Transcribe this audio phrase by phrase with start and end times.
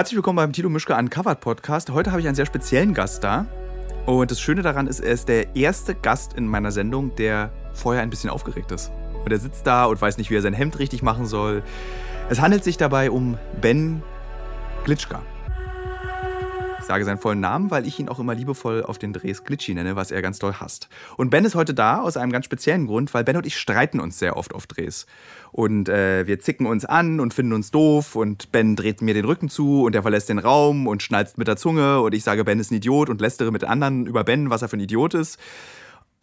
[0.00, 1.90] Herzlich willkommen beim Tilo Mischke Uncovered Podcast.
[1.90, 3.44] Heute habe ich einen sehr speziellen Gast da.
[4.06, 8.02] Und das Schöne daran ist, er ist der erste Gast in meiner Sendung, der vorher
[8.02, 8.90] ein bisschen aufgeregt ist.
[9.22, 11.62] Und er sitzt da und weiß nicht, wie er sein Hemd richtig machen soll.
[12.30, 14.02] Es handelt sich dabei um Ben
[14.84, 15.20] Glitschka.
[16.90, 19.94] Sage seinen vollen Namen, weil ich ihn auch immer liebevoll auf den Drehs Glitchy nenne,
[19.94, 20.88] was er ganz doll hasst.
[21.16, 24.00] Und Ben ist heute da aus einem ganz speziellen Grund, weil Ben und ich streiten
[24.00, 25.06] uns sehr oft auf Drehs.
[25.52, 29.24] Und äh, wir zicken uns an und finden uns doof und Ben dreht mir den
[29.24, 32.42] Rücken zu und er verlässt den Raum und schnalzt mit der Zunge und ich sage,
[32.42, 35.14] Ben ist ein Idiot und lästere mit anderen über Ben, was er für ein Idiot
[35.14, 35.38] ist.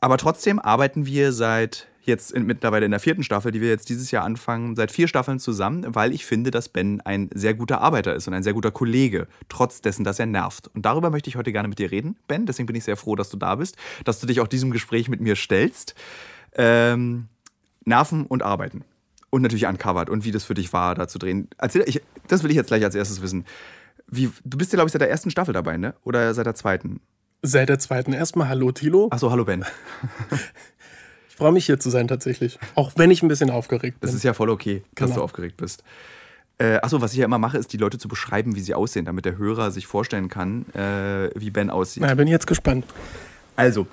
[0.01, 3.89] Aber trotzdem arbeiten wir seit jetzt in, mittlerweile in der vierten Staffel, die wir jetzt
[3.89, 7.81] dieses Jahr anfangen, seit vier Staffeln zusammen, weil ich finde, dass Ben ein sehr guter
[7.81, 10.69] Arbeiter ist und ein sehr guter Kollege, trotz dessen, dass er nervt.
[10.73, 12.45] Und darüber möchte ich heute gerne mit dir reden, Ben.
[12.45, 13.75] Deswegen bin ich sehr froh, dass du da bist,
[14.05, 15.95] dass du dich auch diesem Gespräch mit mir stellst.
[16.55, 17.27] Ähm,
[17.85, 18.83] Nerven und Arbeiten.
[19.29, 21.49] Und natürlich uncovered und wie das für dich war, da zu drehen.
[21.57, 23.45] Erzähl, ich, das will ich jetzt gleich als erstes wissen.
[24.09, 25.93] Wie, du bist ja, glaube ich, seit der ersten Staffel dabei, ne?
[26.03, 27.01] Oder seit der zweiten?
[27.41, 28.13] Seit der zweiten.
[28.13, 29.09] Erstmal Hallo, Tilo.
[29.11, 29.65] Achso, hallo, Ben.
[31.37, 32.57] ich freue mich hier zu sein, tatsächlich.
[32.73, 34.07] Auch wenn ich ein bisschen aufgeregt bin.
[34.07, 35.17] Das ist ja voll okay, dass genau.
[35.17, 35.83] du aufgeregt bist.
[36.57, 39.05] Äh, achso, was ich ja immer mache, ist, die Leute zu beschreiben, wie sie aussehen,
[39.05, 42.01] damit der Hörer sich vorstellen kann, äh, wie Ben aussieht.
[42.01, 42.85] Na, bin jetzt gespannt.
[43.55, 43.85] Also,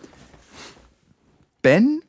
[1.61, 2.00] Ben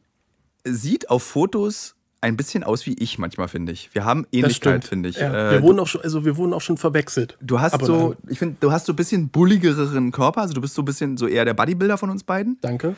[0.63, 3.93] sieht auf Fotos ein bisschen aus wie ich manchmal, finde ich.
[3.93, 5.17] Wir haben Ähnlichkeit, finde ich.
[5.17, 5.33] Ja.
[5.33, 7.37] wir, äh, wurden auch schon, also wir wurden auch schon verwechselt.
[7.41, 10.75] Du hast so, ich finde, du hast so ein bisschen bulligeren Körper, also du bist
[10.75, 12.57] so ein bisschen so eher der Bodybuilder von uns beiden.
[12.61, 12.95] Danke.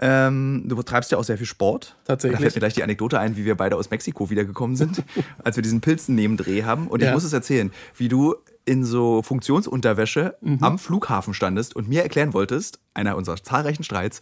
[0.00, 1.96] Ähm, du betreibst ja auch sehr viel Sport.
[2.04, 2.38] Tatsächlich.
[2.38, 5.02] Da fällt mir gleich die Anekdote ein, wie wir beide aus Mexiko wiedergekommen sind,
[5.44, 6.88] als wir diesen Pilzen-Nebendreh haben.
[6.88, 7.08] Und ja.
[7.08, 8.34] ich muss es erzählen, wie du
[8.66, 10.58] in so Funktionsunterwäsche mhm.
[10.60, 14.20] am Flughafen standest und mir erklären wolltest, einer unserer zahlreichen Streits,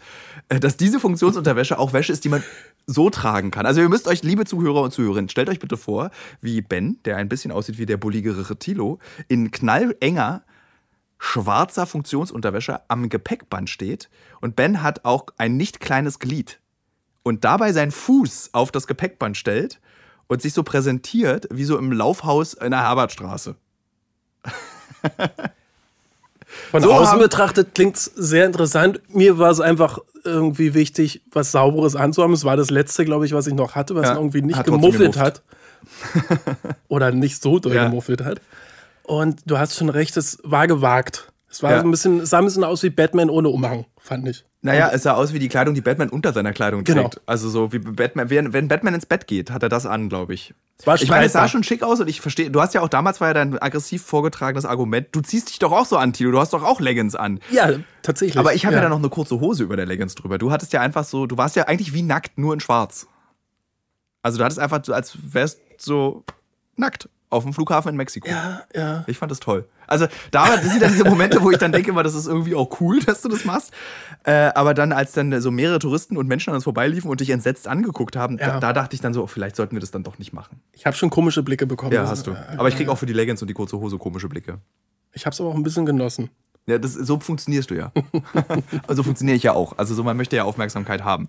[0.49, 2.45] äh, dass diese Funktionsunterwäsche auch Wäsche ist, die man
[2.87, 3.65] so tragen kann.
[3.65, 6.11] Also ihr müsst euch, liebe Zuhörer und Zuhörerinnen, stellt euch bitte vor,
[6.43, 10.43] wie Ben, der ein bisschen aussieht wie der bulligere Tilo, in knallenger,
[11.19, 16.61] schwarzer Funktionsunterwäsche am Gepäckband steht und Ben hat auch ein nicht kleines Glied
[17.23, 19.81] und dabei seinen Fuß auf das Gepäckband stellt
[20.27, 23.57] und sich so präsentiert wie so im Laufhaus in der Herbertstraße.
[26.71, 29.01] Von so außen betrachtet klingt es sehr interessant.
[29.09, 32.35] Mir war es einfach irgendwie wichtig, was Sauberes anzuhaben.
[32.35, 34.67] Es war das letzte, glaube ich, was ich noch hatte, was ja, irgendwie nicht hat
[34.67, 35.43] gemuffelt hat.
[36.89, 37.85] Oder nicht so doll ja.
[37.85, 38.41] gemuffelt hat.
[39.05, 41.33] Und du hast schon recht, es war gewagt.
[41.51, 41.81] Es war ja.
[41.81, 44.45] so ein bisschen, es sah ein bisschen aus wie Batman ohne Umhang, fand ich.
[44.65, 46.97] Naja, es sah aus wie die Kleidung, die Batman unter seiner Kleidung trägt.
[46.97, 47.11] Genau.
[47.27, 50.55] Also so wie Batman, wenn Batman ins Bett geht, hat er das an, glaube ich.
[50.87, 52.89] war ich meine, es sah schon schick aus und ich verstehe, du hast ja auch
[52.89, 56.31] damals war ja dein aggressiv vorgetragenes Argument, du ziehst dich doch auch so an, Tilo,
[56.31, 57.41] du hast doch auch Leggings an.
[57.51, 57.73] Ja,
[58.03, 58.39] tatsächlich.
[58.39, 58.79] Aber ich habe ja.
[58.79, 60.39] ja dann noch eine kurze Hose über der Leggings drüber.
[60.39, 63.07] Du hattest ja einfach so, du warst ja eigentlich wie nackt, nur in schwarz.
[64.23, 66.25] Also du hattest einfach so, als wärst so
[66.77, 68.29] nackt auf dem Flughafen in Mexiko.
[68.29, 69.05] Ja, ja.
[69.07, 69.67] Ich fand das toll.
[69.87, 72.81] Also da sind dann diese Momente, wo ich dann denke, immer, das ist irgendwie auch
[72.81, 73.73] cool, dass du das machst.
[74.25, 77.31] Äh, aber dann, als dann so mehrere Touristen und Menschen an uns vorbeiliefen und dich
[77.31, 78.47] entsetzt angeguckt haben, ja.
[78.47, 80.61] da, da, dachte ich dann so, oh, vielleicht sollten wir das dann doch nicht machen.
[80.73, 81.93] Ich habe schon komische Blicke bekommen.
[81.93, 82.37] Ja, hast du.
[82.57, 84.59] Aber ich kriege auch für die Leggings und die kurze Hose komische Blicke.
[85.13, 86.31] Ich habe es aber auch ein bisschen genossen.
[86.67, 87.93] Ja, das, so funktionierst du ja.
[88.87, 89.77] also funktioniere ich ja auch.
[89.77, 91.29] Also so, man möchte ja Aufmerksamkeit haben.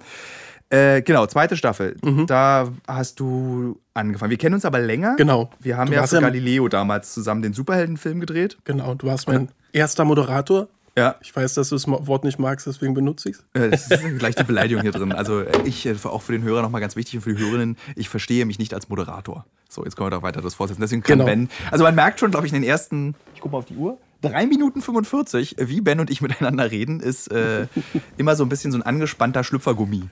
[0.70, 1.96] Äh, genau, zweite Staffel.
[2.03, 2.28] Mhm.
[2.28, 4.31] Da hast du angefangen.
[4.31, 5.16] Wir kennen uns aber länger.
[5.16, 5.50] Genau.
[5.59, 8.58] Wir haben du ja für Galileo damals zusammen den Superheldenfilm gedreht.
[8.66, 10.68] Genau, du warst mein erster Moderator.
[10.98, 11.16] Ja.
[11.22, 13.90] Ich weiß, dass du das Wort nicht magst, deswegen benutze ich es.
[13.90, 15.12] Das ist gleich die Beleidigung hier drin.
[15.12, 18.08] Also ich, äh, auch für den Hörer nochmal ganz wichtig und für die Hörerinnen, ich
[18.08, 19.46] verstehe mich nicht als Moderator.
[19.70, 20.82] So, jetzt können wir doch weiter das fortsetzen.
[20.82, 21.26] Deswegen kann genau.
[21.26, 23.76] Ben, also man merkt schon, glaube ich, in den ersten, ich gucke mal auf die
[23.76, 27.68] Uhr, 3 Minuten 45, wie Ben und ich miteinander reden, ist äh,
[28.18, 30.03] immer so ein bisschen so ein angespannter Schlüpfergummi.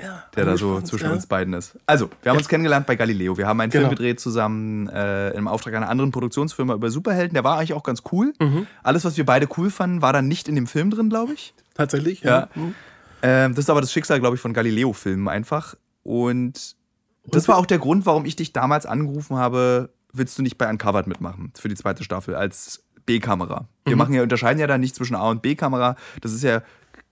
[0.00, 1.12] Ja, der da so zwischen ja.
[1.12, 1.78] uns beiden ist.
[1.86, 2.40] Also, wir haben ja.
[2.40, 3.36] uns kennengelernt bei Galileo.
[3.36, 3.82] Wir haben einen genau.
[3.82, 7.34] Film gedreht zusammen äh, im Auftrag einer anderen Produktionsfirma über Superhelden.
[7.34, 8.32] Der war eigentlich auch ganz cool.
[8.40, 8.66] Mhm.
[8.82, 11.54] Alles, was wir beide cool fanden, war dann nicht in dem Film drin, glaube ich.
[11.74, 12.48] Tatsächlich, ja.
[12.54, 12.74] Mhm.
[13.22, 15.76] Ähm, das ist aber das Schicksal, glaube ich, von Galileo-Filmen einfach.
[16.02, 16.76] Und
[17.26, 20.68] das war auch der Grund, warum ich dich damals angerufen habe, willst du nicht bei
[20.68, 23.68] Uncovered mitmachen für die zweite Staffel als B-Kamera.
[23.84, 23.98] Wir mhm.
[23.98, 25.96] machen ja, unterscheiden ja da nicht zwischen A und B-Kamera.
[26.20, 26.62] Das ist ja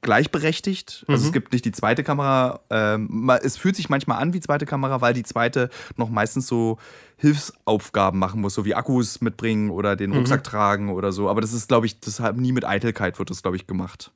[0.03, 1.05] gleichberechtigt.
[1.09, 1.27] Also mhm.
[1.27, 2.61] es gibt nicht die zweite Kamera.
[2.71, 6.79] Ähm, es fühlt sich manchmal an wie zweite Kamera, weil die zweite noch meistens so
[7.17, 10.19] Hilfsaufgaben machen muss, so wie Akkus mitbringen oder den mhm.
[10.19, 10.45] Rucksack mhm.
[10.45, 11.31] tragen oder so.
[11.31, 14.11] Aber das ist, glaube ich, deshalb nie mit Eitelkeit wird das, glaube ich, gemacht.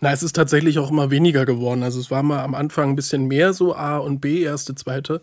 [0.00, 1.82] Na, es ist tatsächlich auch immer weniger geworden.
[1.82, 5.20] Also es war mal am Anfang ein bisschen mehr so A und B, erste, zweite.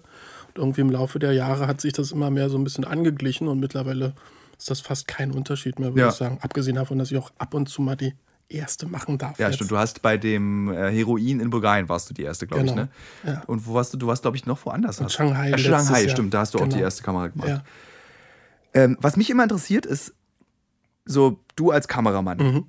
[0.50, 3.48] Und irgendwie im Laufe der Jahre hat sich das immer mehr so ein bisschen angeglichen
[3.48, 4.14] und mittlerweile
[4.60, 6.10] ist das fast kein Unterschied mehr, würde ja.
[6.10, 6.38] ich sagen.
[6.42, 8.14] Abgesehen davon, dass ich auch ab und zu mal die
[8.50, 9.40] erste machen darf.
[9.40, 9.56] Ja, jetzt.
[9.56, 9.72] stimmt.
[9.72, 12.74] Du hast bei dem äh, Heroin in Bulgarien warst du die erste, glaube genau.
[12.74, 13.34] ich, ne?
[13.34, 13.44] Ja.
[13.48, 13.98] Und wo warst du?
[13.98, 15.00] Du warst, glaube ich, noch woanders.
[15.00, 15.50] In Shanghai.
[15.50, 16.34] Ja, Shanghai, stimmt.
[16.34, 16.66] Da hast du genau.
[16.66, 16.86] auch die genau.
[16.86, 17.50] erste Kamera gemacht.
[17.50, 17.64] Ja.
[18.74, 20.14] Ähm, was mich immer interessiert ist,
[21.06, 22.38] so du als Kameramann.
[22.38, 22.66] Mhm.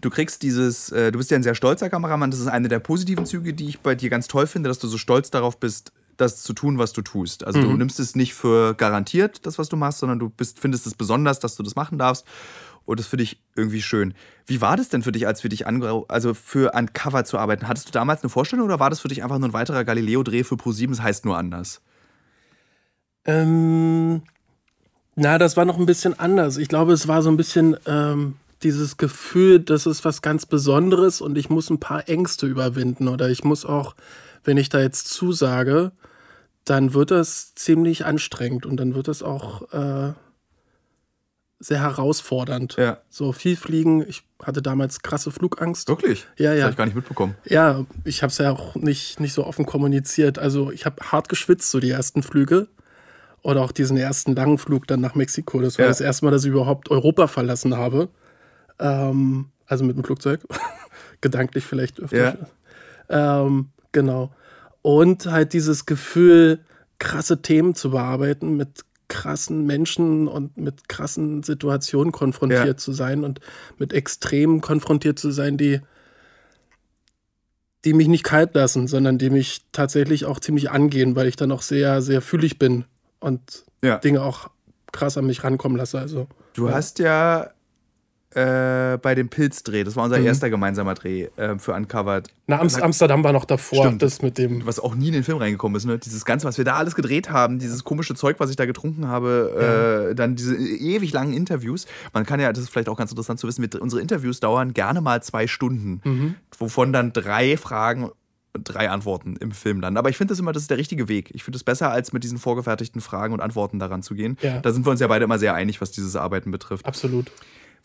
[0.00, 2.30] Du kriegst dieses, äh, du bist ja ein sehr stolzer Kameramann.
[2.30, 4.88] Das ist eine der positiven Züge, die ich bei dir ganz toll finde, dass du
[4.88, 7.44] so stolz darauf bist, das zu tun, was du tust.
[7.44, 7.64] Also mhm.
[7.64, 10.94] du nimmst es nicht für garantiert, das, was du machst, sondern du bist, findest es
[10.94, 12.24] besonders, dass du das machen darfst.
[12.84, 14.14] Und das finde ich irgendwie schön.
[14.46, 17.66] Wie war das denn für dich, als wir dich ange also für Uncover zu arbeiten?
[17.66, 20.44] Hattest du damals eine Vorstellung oder war das für dich einfach nur ein weiterer Galileo-Dreh
[20.44, 20.90] für Pro7?
[20.90, 21.80] Das heißt nur anders.
[23.24, 24.22] Ähm,
[25.16, 26.58] na, das war noch ein bisschen anders.
[26.58, 31.20] Ich glaube, es war so ein bisschen ähm, dieses Gefühl, das ist was ganz Besonderes
[31.20, 33.94] und ich muss ein paar Ängste überwinden oder ich muss auch,
[34.46, 35.92] wenn ich da jetzt zusage,
[36.64, 40.12] dann wird das ziemlich anstrengend und dann wird das auch äh,
[41.58, 42.76] sehr herausfordernd.
[42.76, 42.98] Ja.
[43.08, 44.06] So viel fliegen.
[44.08, 45.88] Ich hatte damals krasse Flugangst.
[45.88, 46.26] Wirklich?
[46.36, 46.54] Ja, ja.
[46.54, 47.34] Das habe ich gar nicht mitbekommen.
[47.44, 50.38] Ja, ich habe es ja auch nicht, nicht so offen kommuniziert.
[50.38, 52.68] Also ich habe hart geschwitzt, so die ersten Flüge.
[53.42, 55.60] Oder auch diesen ersten langen Flug dann nach Mexiko.
[55.60, 55.90] Das war ja.
[55.90, 58.08] das erste Mal, dass ich überhaupt Europa verlassen habe.
[58.80, 60.40] Ähm, also mit dem Flugzeug.
[61.20, 62.38] Gedanklich vielleicht öfter.
[63.08, 63.42] Ja.
[63.44, 64.30] Ähm, genau.
[64.82, 66.60] Und halt dieses Gefühl,
[66.98, 72.76] krasse Themen zu bearbeiten mit krassen Menschen und mit krassen Situationen konfrontiert ja.
[72.76, 73.40] zu sein und
[73.78, 75.80] mit Extremen konfrontiert zu sein, die,
[77.86, 81.52] die mich nicht kalt lassen, sondern die mich tatsächlich auch ziemlich angehen, weil ich dann
[81.52, 82.84] auch sehr, sehr fühlig bin
[83.18, 83.96] und ja.
[83.96, 84.50] Dinge auch
[84.92, 85.98] krass an mich rankommen lasse.
[85.98, 86.74] Also, du ja.
[86.74, 87.50] hast ja
[88.30, 89.84] äh, bei dem Pilzdreh.
[89.84, 90.26] Das war unser mhm.
[90.26, 92.28] erster gemeinsamer Dreh äh, für Uncovered.
[92.46, 94.02] Na, Am Amsterdam war noch davor, Stimmt.
[94.02, 94.66] das mit dem.
[94.66, 95.98] Was auch nie in den Film reingekommen ist, ne?
[95.98, 99.08] Dieses Ganze, was wir da alles gedreht haben, dieses komische Zeug, was ich da getrunken
[99.08, 100.10] habe, ja.
[100.10, 101.86] äh, dann diese ewig langen Interviews.
[102.12, 104.74] Man kann ja, das ist vielleicht auch ganz interessant zu wissen, mit, unsere Interviews dauern
[104.74, 106.34] gerne mal zwei Stunden, mhm.
[106.58, 108.10] wovon dann drei Fragen
[108.64, 109.98] drei Antworten im Film landen.
[109.98, 111.30] Aber ich finde das immer, das ist der richtige Weg.
[111.34, 114.36] Ich finde es besser, als mit diesen vorgefertigten Fragen und Antworten daran zu gehen.
[114.40, 114.60] Ja.
[114.60, 116.86] Da sind wir uns ja beide immer sehr einig, was dieses Arbeiten betrifft.
[116.86, 117.30] Absolut.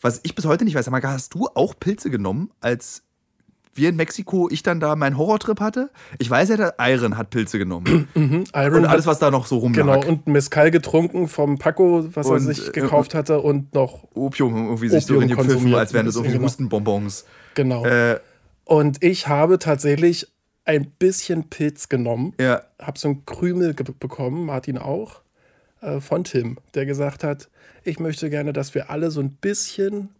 [0.02, 3.04] Was ich bis heute nicht weiß, aber hast du auch Pilze genommen, als
[3.74, 5.90] wir in Mexiko, ich dann da meinen Horrortrip hatte?
[6.18, 8.08] Ich weiß ja, der Iron hat Pilze genommen.
[8.14, 10.00] Mhm, und alles, was da noch so rumlag.
[10.00, 14.04] Genau, und Mescal getrunken vom Paco, was und, er sich äh, gekauft hatte und noch
[14.14, 16.44] Opium irgendwie sich so in die Pfiffen, als wären das irgendwie genau.
[16.44, 17.24] Hustenbonbons.
[17.54, 17.84] Genau.
[17.86, 18.20] Äh,
[18.64, 20.30] und ich habe tatsächlich
[20.64, 22.34] ein bisschen Pilz genommen.
[22.40, 22.62] Ja.
[22.78, 25.22] Hab so einen Krümel bekommen, Martin auch,
[25.82, 27.48] äh, von Tim, der gesagt hat,
[27.84, 30.10] ich möchte gerne, dass wir alle so ein bisschen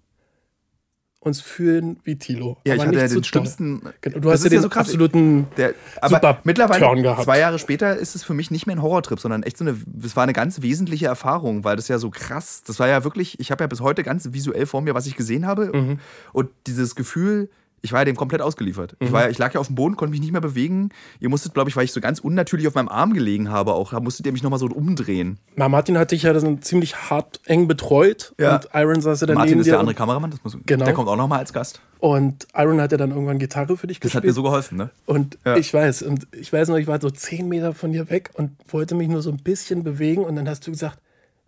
[1.20, 2.58] uns fühlen wie Tilo.
[2.66, 3.82] Ja, aber ich hatte ja den schlimmsten.
[4.00, 7.22] Genau, du hast ja den ja so krass, absoluten der, aber super mittlerweile gehabt.
[7.22, 9.76] zwei Jahre später ist es für mich nicht mehr ein Horrortrip, sondern echt so eine.
[10.02, 12.62] Es war eine ganz wesentliche Erfahrung, weil das ja so krass.
[12.66, 13.38] Das war ja wirklich.
[13.38, 16.00] Ich habe ja bis heute ganz visuell vor mir, was ich gesehen habe mhm.
[16.32, 17.50] und dieses Gefühl
[17.82, 18.96] ich war ja dem komplett ausgeliefert.
[18.98, 19.06] Mhm.
[19.06, 20.90] Ich, war, ich lag ja auf dem Boden, konnte mich nicht mehr bewegen.
[21.20, 23.92] Ihr musstet, glaube ich, weil ich so ganz unnatürlich auf meinem Arm gelegen habe, auch
[24.00, 25.38] musstet ihr mich nochmal so umdrehen.
[25.56, 28.34] Na, Martin hatte dich ja dann ziemlich hart eng betreut.
[28.38, 28.56] Ja.
[28.56, 30.84] Und Iron saß ja dann Martin ist der andere Kameramann, das muss, genau.
[30.84, 31.80] der kommt auch nochmal als Gast.
[31.98, 34.14] Und Iron hat ja dann irgendwann Gitarre für dich das gespielt.
[34.14, 34.90] Das hat mir so geholfen, ne?
[35.06, 35.56] Und ja.
[35.56, 38.52] ich weiß, und ich weiß noch, ich war so zehn Meter von dir weg und
[38.72, 40.98] wollte mich nur so ein bisschen bewegen und dann hast du gesagt,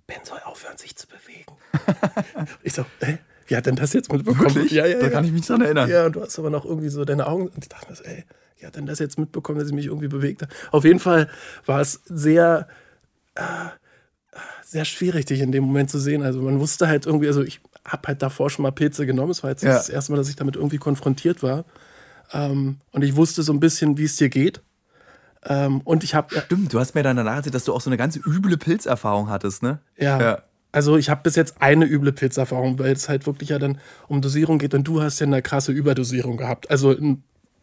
[0.07, 1.53] Ben soll aufhören, sich zu bewegen.
[2.63, 3.19] ich so, hä?
[3.19, 4.55] Wie hat denn das jetzt mitbekommen?
[4.55, 4.73] Wirklich?
[4.73, 5.11] Ja, ja, da ja.
[5.11, 5.89] kann ich mich dran erinnern.
[5.89, 8.05] Ja, und du hast aber noch irgendwie so deine Augen und ich dachte mir so,
[8.05, 8.25] ey,
[8.59, 10.53] wie hat denn das jetzt mitbekommen, dass ich mich irgendwie bewegt habe?
[10.71, 11.29] Auf jeden Fall
[11.67, 12.69] war es sehr,
[13.35, 13.43] äh,
[14.65, 16.23] sehr schwierig, dich in dem Moment zu sehen.
[16.23, 19.31] Also man wusste halt irgendwie, also ich habe halt davor schon mal Pilze genommen.
[19.31, 19.75] Es war jetzt ja.
[19.75, 21.65] das erste Mal, dass ich damit irgendwie konfrontiert war.
[22.33, 24.63] Ähm, und ich wusste so ein bisschen, wie es dir geht.
[25.45, 26.41] Ähm, und ich habe.
[26.41, 29.29] Stimmt, du hast mir dann danach erzählt, dass du auch so eine ganz üble Pilzerfahrung
[29.29, 29.81] hattest, ne?
[29.99, 30.21] Ja.
[30.21, 30.43] ja.
[30.75, 33.79] Also ich habe bis jetzt eine üble Pilzerfahrung, weil es halt wirklich ja dann
[34.09, 36.69] um Dosierung geht und du hast ja eine krasse Überdosierung gehabt.
[36.69, 36.97] Also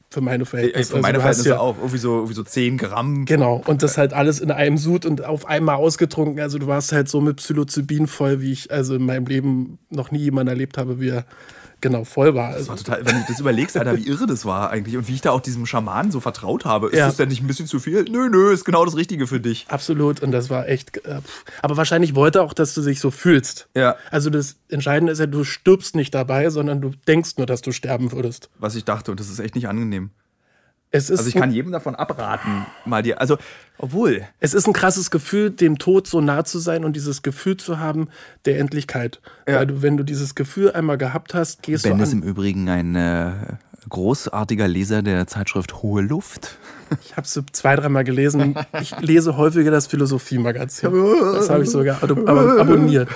[0.10, 0.92] für meine Verhältnisse.
[0.92, 3.26] Für also meine Verhältnisse ja, auch irgendwie so, irgendwie so 10 Gramm.
[3.26, 6.40] Genau, und das halt alles in einem Sud und auf einmal ausgetrunken.
[6.40, 10.12] Also du warst halt so mit Psilocybin voll, wie ich also in meinem Leben noch
[10.12, 11.26] nie jemanden erlebt habe, wie er
[11.82, 12.54] genau voll war.
[12.54, 15.16] Das war total, wenn du das überlegst, Alter, wie irre das war eigentlich und wie
[15.16, 16.88] ich da auch diesem Schamanen so vertraut habe.
[16.88, 17.08] Ist ja.
[17.08, 18.06] das denn nicht ein bisschen zu viel?
[18.10, 19.66] Nö, nö, ist genau das Richtige für dich.
[19.68, 20.98] Absolut und das war echt.
[21.06, 21.22] Äh,
[21.62, 23.68] aber wahrscheinlich wollte er auch, dass du dich so fühlst.
[23.76, 23.96] Ja.
[24.12, 27.72] Also das Entscheidende ist ja, du stirbst nicht dabei, sondern du denkst nur, dass du
[27.72, 28.50] sterben würdest.
[28.60, 30.12] Was ich dachte und das ist echt nicht angenehm.
[30.94, 33.22] Es ist also ich kann jedem davon abraten, mal dir.
[33.22, 33.38] Also,
[33.78, 34.24] obwohl.
[34.42, 37.80] Es ist ein krasses Gefühl, dem Tod so nah zu sein und dieses Gefühl zu
[37.80, 38.10] haben
[38.46, 39.22] der Endlichkeit.
[39.48, 39.56] Ja.
[39.56, 41.98] Weil du, wenn du dieses Gefühl einmal gehabt hast, gehst ben du.
[41.98, 43.32] Ben ist im Übrigen ein äh,
[43.88, 46.58] großartiger Leser der Zeitschrift Hohe Luft.
[47.06, 48.54] Ich habe es zwei, dreimal gelesen.
[48.82, 50.92] Ich lese häufiger das Philosophie-Magazin.
[51.36, 53.08] Das habe ich sogar abonniert.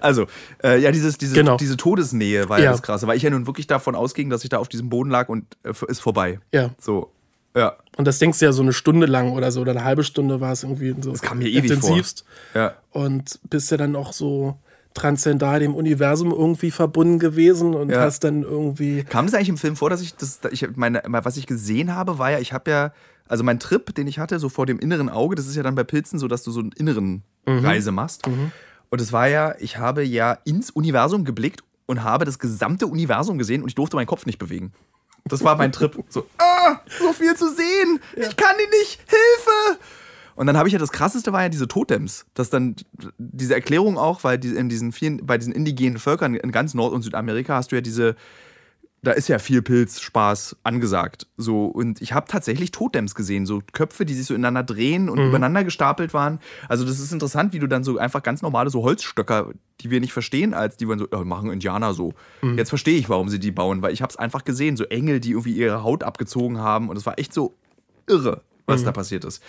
[0.00, 0.26] Also,
[0.62, 1.56] äh, ja, dieses, diese, genau.
[1.56, 2.66] diese Todesnähe war ja.
[2.66, 2.70] ja.
[2.72, 5.10] das Krasse, weil ich ja nun wirklich davon ausging, dass ich da auf diesem Boden
[5.10, 6.40] lag und äh, ist vorbei.
[6.52, 6.70] Ja.
[6.80, 7.12] So,
[7.56, 7.76] ja.
[7.96, 10.40] Und das denkst du ja so eine Stunde lang oder so, oder eine halbe Stunde
[10.40, 11.10] war es irgendwie so.
[11.10, 12.24] Das kam mir ewig intensivst.
[12.52, 12.60] vor.
[12.60, 12.74] Ja.
[12.90, 14.58] Und bist ja dann auch so
[14.92, 18.00] transzendal dem Universum irgendwie verbunden gewesen und ja.
[18.00, 19.04] hast dann irgendwie.
[19.04, 22.18] Kam es eigentlich im Film vor, dass ich das, ich meine, was ich gesehen habe,
[22.18, 22.92] war ja, ich habe ja,
[23.26, 25.74] also mein Trip, den ich hatte, so vor dem inneren Auge, das ist ja dann
[25.74, 27.58] bei Pilzen so, dass du so einen inneren mhm.
[27.58, 28.26] Reise machst.
[28.26, 28.52] Mhm.
[28.96, 33.36] Und es war ja, ich habe ja ins Universum geblickt und habe das gesamte Universum
[33.36, 34.72] gesehen und ich durfte meinen Kopf nicht bewegen.
[35.26, 36.02] Das war mein Trip.
[36.08, 38.00] So, ah, so viel zu sehen.
[38.16, 38.26] Ja.
[38.26, 38.98] Ich kann die nicht.
[39.00, 39.78] Hilfe!
[40.34, 42.24] Und dann habe ich ja das krasseste war ja diese Totems.
[42.32, 42.74] Das dann
[43.18, 47.02] diese Erklärung auch, weil in diesen vielen, bei diesen indigenen Völkern in ganz Nord- und
[47.02, 48.16] Südamerika hast du ja diese,
[49.06, 51.28] da ist ja viel Pilzspaß angesagt.
[51.36, 55.20] So, und ich habe tatsächlich Totems gesehen, so Köpfe, die sich so ineinander drehen und
[55.20, 55.28] mhm.
[55.28, 56.40] übereinander gestapelt waren.
[56.68, 60.00] Also, das ist interessant, wie du dann so einfach ganz normale so Holzstöcker, die wir
[60.00, 62.14] nicht verstehen, als die wir so, ja, machen Indianer so.
[62.42, 62.58] Mhm.
[62.58, 65.20] Jetzt verstehe ich, warum sie die bauen, weil ich habe es einfach gesehen, so Engel,
[65.20, 66.88] die irgendwie ihre Haut abgezogen haben.
[66.88, 67.54] Und es war echt so
[68.08, 68.86] irre, was mhm.
[68.86, 69.40] da passiert ist.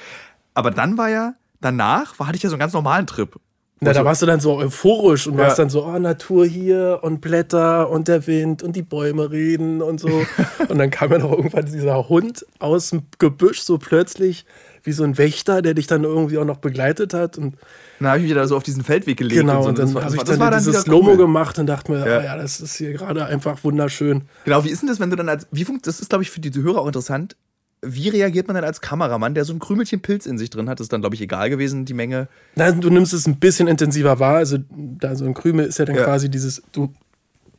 [0.53, 3.39] Aber dann war ja, danach war, hatte ich ja so einen ganz normalen Trip.
[3.79, 5.45] Na, da warst du dann so euphorisch und ja.
[5.45, 9.83] warst dann so, oh, Natur hier und Blätter und der Wind und die Bäume reden
[9.83, 10.07] und so.
[10.67, 14.45] und dann kam ja noch irgendwann dieser Hund aus dem Gebüsch so plötzlich
[14.83, 17.37] wie so ein Wächter, der dich dann irgendwie auch noch begleitet hat.
[17.37, 17.55] Und
[17.99, 19.41] dann habe ich mich da so auf diesen Feldweg gelegt.
[19.41, 19.69] Genau, und, so.
[19.69, 21.17] und dann habe ich dann, dann dieses Slow-Mo cool.
[21.17, 22.19] gemacht und dachte mir, ja.
[22.19, 24.23] Oh ja, das ist hier gerade einfach wunderschön.
[24.45, 26.31] Genau, wie ist denn das, wenn du dann als, wie funkt, das ist glaube ich
[26.31, 27.35] für die Hörer auch interessant,
[27.81, 30.79] wie reagiert man denn als Kameramann, der so ein Krümelchen Pilz in sich drin hat?
[30.79, 32.27] ist dann, glaube ich, egal gewesen, die Menge.
[32.55, 34.37] Nein, du nimmst es ein bisschen intensiver wahr.
[34.37, 36.03] Also, da so ein Krümel ist ja dann ja.
[36.03, 36.91] quasi dieses, du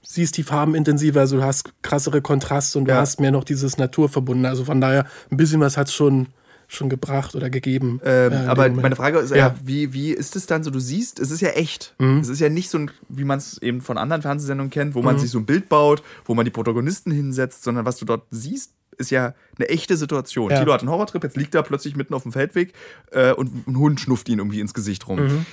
[0.03, 3.01] siehst die Farben intensiver, also du hast krassere Kontraste und du ja.
[3.01, 4.49] hast mehr noch dieses Naturverbundene.
[4.49, 6.29] Also von daher, ein bisschen was hat es schon,
[6.67, 8.01] schon gebracht oder gegeben.
[8.05, 10.71] Ähm, äh, aber meine Frage ist ja, ja, wie, wie ist es dann so?
[10.71, 11.95] Du siehst, es ist ja echt.
[11.99, 12.21] Mhm.
[12.21, 15.03] Es ist ja nicht so, ein, wie man es eben von anderen Fernsehsendungen kennt, wo
[15.03, 15.21] man mhm.
[15.21, 18.73] sich so ein Bild baut, wo man die Protagonisten hinsetzt, sondern was du dort siehst,
[18.99, 20.51] ist ja eine echte Situation.
[20.51, 20.59] Ja.
[20.59, 22.73] Tilo hat einen Horrortrip, jetzt liegt er plötzlich mitten auf dem Feldweg
[23.13, 25.21] äh, und ein Hund schnufft ihn irgendwie ins Gesicht rum.
[25.21, 25.47] Mhm.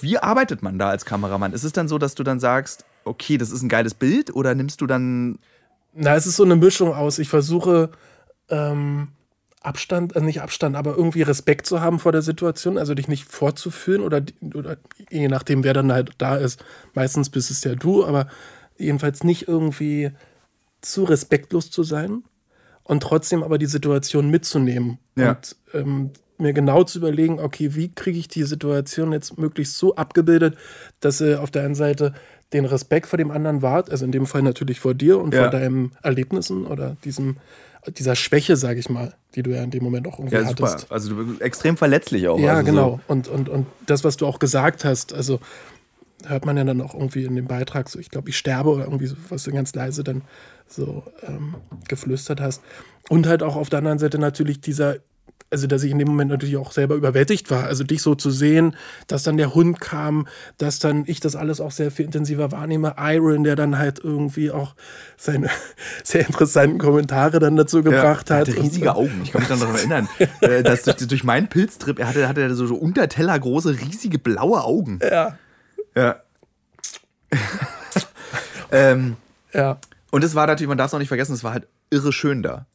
[0.00, 1.52] Wie arbeitet man da als Kameramann?
[1.52, 4.54] Ist es dann so, dass du dann sagst, okay, das ist ein geiles Bild oder
[4.54, 5.38] nimmst du dann.
[5.94, 7.18] Na, es ist so eine Mischung aus.
[7.18, 7.90] Ich versuche
[8.48, 9.08] ähm,
[9.60, 13.24] Abstand, äh, nicht Abstand, aber irgendwie Respekt zu haben vor der Situation, also dich nicht
[13.24, 14.22] vorzuführen oder,
[14.54, 14.78] oder
[15.10, 16.64] je nachdem, wer dann halt da ist.
[16.94, 18.28] Meistens bist es ja du, aber
[18.78, 20.12] jedenfalls nicht irgendwie
[20.80, 22.22] zu respektlos zu sein
[22.86, 25.30] und trotzdem aber die Situation mitzunehmen ja.
[25.30, 29.96] und ähm, mir genau zu überlegen, okay, wie kriege ich die Situation jetzt möglichst so
[29.96, 30.56] abgebildet,
[31.00, 32.14] dass sie auf der einen Seite
[32.52, 35.42] den Respekt vor dem anderen wahrt, also in dem Fall natürlich vor dir und ja.
[35.42, 37.38] vor deinen Erlebnissen oder diesem,
[37.98, 40.70] dieser Schwäche, sage ich mal, die du ja in dem Moment auch irgendwie ja, super.
[40.70, 40.92] hattest.
[40.92, 42.38] Also du bist extrem verletzlich auch.
[42.38, 43.00] Ja, also genau.
[43.08, 43.12] So.
[43.12, 45.40] Und, und, und das, was du auch gesagt hast, also
[46.24, 48.84] hört man ja dann auch irgendwie in dem Beitrag so, ich glaube, ich sterbe oder
[48.84, 50.22] irgendwie so, was du ganz leise dann
[50.66, 51.56] so ähm,
[51.88, 52.62] geflüstert hast.
[53.08, 54.96] Und halt auch auf der anderen Seite natürlich dieser,
[55.50, 57.64] also dass ich in dem Moment natürlich auch selber überwältigt war.
[57.64, 58.74] Also dich so zu sehen,
[59.06, 60.26] dass dann der Hund kam,
[60.58, 62.96] dass dann ich das alles auch sehr viel intensiver wahrnehme.
[62.98, 64.74] Iron, der dann halt irgendwie auch
[65.16, 65.48] seine
[66.02, 68.48] sehr interessanten Kommentare dann dazu gebracht ja, hat.
[68.48, 70.08] Er hatte riesige und, Augen, ich kann mich dann daran erinnern.
[70.40, 74.64] Äh, dass durch, durch meinen Pilztrip, er hatte, hatte so, so Unterteller große, riesige blaue
[74.64, 74.98] Augen.
[75.08, 75.38] Ja.
[75.96, 76.22] Ja.
[78.70, 79.16] ähm,
[79.52, 79.78] ja.
[80.10, 82.42] Und es war natürlich, man darf es auch nicht vergessen, es war halt irre schön
[82.42, 82.66] da.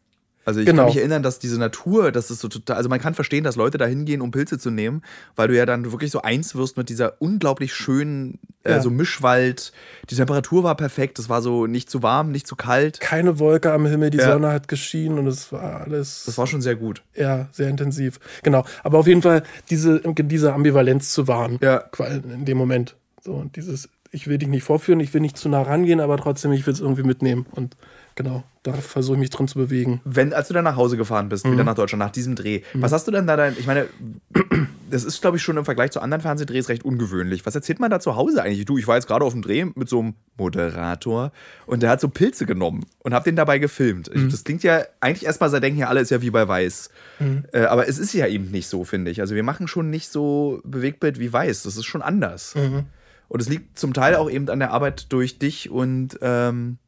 [0.43, 0.83] Also ich genau.
[0.83, 3.55] kann mich erinnern, dass diese Natur, das ist so total, also man kann verstehen, dass
[3.55, 5.03] Leute da hingehen, um Pilze zu nehmen,
[5.35, 8.77] weil du ja dann wirklich so eins wirst mit dieser unglaublich schönen, äh, ja.
[8.77, 9.71] äh, so Mischwald.
[10.09, 12.99] Die Temperatur war perfekt, es war so nicht zu warm, nicht zu kalt.
[12.99, 14.31] Keine Wolke am Himmel, die ja.
[14.31, 16.23] Sonne hat geschienen und es war alles.
[16.25, 17.03] Das war schon sehr gut.
[17.15, 18.19] Ja, sehr intensiv.
[18.41, 18.65] Genau.
[18.83, 21.59] Aber auf jeden Fall diese, diese Ambivalenz zu wahren.
[21.61, 21.83] Ja.
[22.23, 22.95] In dem Moment.
[23.23, 26.17] So, und dieses, ich will dich nicht vorführen, ich will nicht zu nah rangehen, aber
[26.17, 27.45] trotzdem, ich will es irgendwie mitnehmen.
[27.51, 27.77] Und
[28.15, 30.01] genau, da versuche ich mich drin zu bewegen.
[30.03, 31.53] Wenn, als du dann nach Hause gefahren bist, mhm.
[31.53, 32.81] wieder nach Deutschland, nach diesem Dreh, mhm.
[32.81, 33.87] was hast du denn da dann, ich meine,
[34.89, 37.45] das ist, glaube ich, schon im Vergleich zu anderen Fernsehdrehs recht ungewöhnlich.
[37.45, 38.65] Was erzählt man da zu Hause eigentlich?
[38.65, 41.31] Du, ich war jetzt gerade auf dem Dreh mit so einem Moderator
[41.65, 44.13] und der hat so Pilze genommen und hab den dabei gefilmt.
[44.13, 44.29] Mhm.
[44.29, 46.89] Das klingt ja, eigentlich erstmal, da denken ja alle, ist ja wie bei Weiß.
[47.19, 47.45] Mhm.
[47.53, 49.21] Äh, aber es ist ja eben nicht so, finde ich.
[49.21, 51.63] Also wir machen schon nicht so Bewegtbild wie Weiß.
[51.63, 52.55] Das ist schon anders.
[52.55, 52.87] Mhm.
[53.31, 56.79] Und es liegt zum Teil auch eben an der Arbeit durch dich und ähm,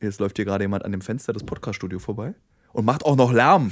[0.00, 2.34] jetzt läuft hier gerade jemand an dem Fenster des Podcaststudios vorbei
[2.72, 3.70] und macht auch noch Lärm.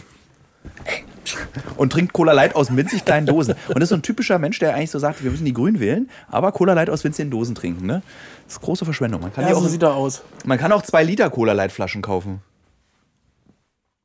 [1.76, 3.56] Und trinkt Cola Light aus winzig kleinen Dosen.
[3.66, 5.80] Und das ist so ein typischer Mensch, der eigentlich so sagt, wir müssen die Grün
[5.80, 7.84] wählen, aber Cola Light aus winzigen Dosen trinken.
[7.84, 8.00] Ne?
[8.44, 9.20] Das ist große Verschwendung.
[9.20, 10.22] Man kann ja, so sieht er aus.
[10.44, 12.42] Man kann auch zwei Liter Cola Light Flaschen kaufen.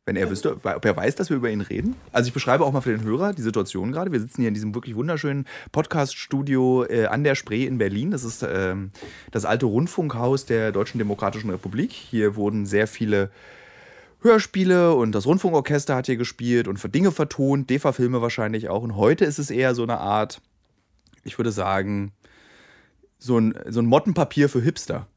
[0.05, 1.95] Wenn er wüsste, ob er weiß, dass wir über ihn reden.
[2.11, 4.11] Also ich beschreibe auch mal für den Hörer die Situation gerade.
[4.11, 8.09] Wir sitzen hier in diesem wirklich wunderschönen Podcast-Studio äh, an der Spree in Berlin.
[8.09, 8.91] Das ist ähm,
[9.31, 11.91] das alte Rundfunkhaus der Deutschen Demokratischen Republik.
[11.91, 13.29] Hier wurden sehr viele
[14.21, 18.83] Hörspiele und das Rundfunkorchester hat hier gespielt und für Dinge vertont, DEFA-Filme wahrscheinlich auch.
[18.83, 20.41] Und heute ist es eher so eine Art,
[21.23, 22.11] ich würde sagen,
[23.17, 25.07] so ein, so ein Mottenpapier für Hipster.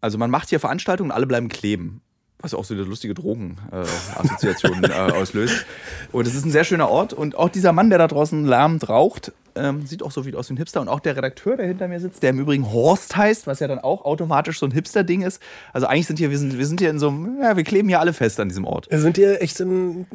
[0.00, 2.00] Also man macht hier Veranstaltungen und alle bleiben kleben.
[2.42, 5.66] Was auch so eine lustige Drogenassoziation äh, äh, auslöst.
[6.10, 7.12] Und es ist ein sehr schöner Ort.
[7.12, 10.48] Und auch dieser Mann, der da draußen lärmend raucht, ähm, sieht auch so wie aus
[10.48, 10.80] wie ein Hipster.
[10.80, 13.68] Und auch der Redakteur, der hinter mir sitzt, der im Übrigen Horst heißt, was ja
[13.68, 15.42] dann auch automatisch so ein Hipster-Ding ist.
[15.72, 17.88] Also eigentlich sind hier, wir sind, wir sind hier in so einem, ja, wir kleben
[17.88, 18.90] hier alle fest an diesem Ort.
[18.90, 20.06] Wir sind hier echt in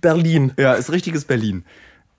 [0.00, 0.52] Berlin.
[0.56, 1.64] Ja, ist richtiges Berlin.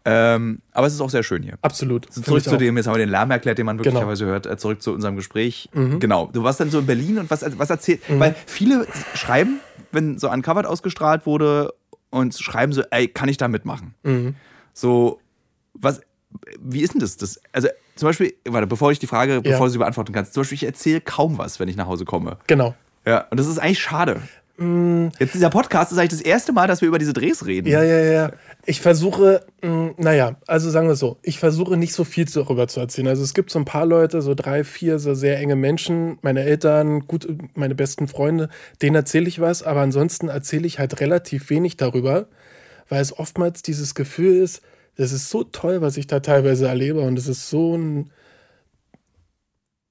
[0.10, 1.58] Ähm, aber es ist auch sehr schön hier.
[1.62, 2.12] Absolut.
[2.14, 4.34] Zurück zu dem, jetzt haben wir den Lärm erklärt, den man möglicherweise genau.
[4.34, 4.46] hört.
[4.46, 5.70] Äh, zurück zu unserem Gespräch.
[5.74, 6.00] Mhm.
[6.00, 6.30] Genau.
[6.32, 8.10] Du warst dann so in Berlin und was, was erzählt.
[8.10, 8.20] Mhm.
[8.22, 9.60] Weil viele schreiben,
[9.92, 11.74] wenn so Uncovered ausgestrahlt wurde
[12.10, 13.96] und schreiben so, ey, kann ich da mitmachen?
[14.04, 14.36] Mhm.
[14.74, 15.20] So,
[15.74, 16.00] was,
[16.58, 17.18] wie ist denn das?
[17.18, 17.42] das?
[17.52, 19.42] Also zum Beispiel, warte, bevor ich die Frage, ja.
[19.42, 22.06] bevor du sie beantworten kannst, zum Beispiel, ich erzähle kaum was, wenn ich nach Hause
[22.06, 22.38] komme.
[22.48, 22.76] Genau.
[23.06, 24.22] Ja, und das ist eigentlich schade.
[24.58, 25.10] Mm.
[25.20, 27.68] Jetzt dieser Podcast ist eigentlich das erste Mal, dass wir über diese Drehs reden.
[27.68, 28.32] Ja, ja, ja.
[28.66, 32.68] Ich versuche, mh, mm, naja, also sagen wir so, ich versuche nicht so viel darüber
[32.68, 33.08] zu erzählen.
[33.08, 36.42] Also es gibt so ein paar Leute, so drei, vier, so sehr enge Menschen, meine
[36.42, 38.50] Eltern, gut, meine besten Freunde,
[38.82, 42.28] denen erzähle ich was, aber ansonsten erzähle ich halt relativ wenig darüber,
[42.90, 44.62] weil es oftmals dieses Gefühl ist,
[44.96, 48.10] das ist so toll, was ich da teilweise erlebe und es ist so ein,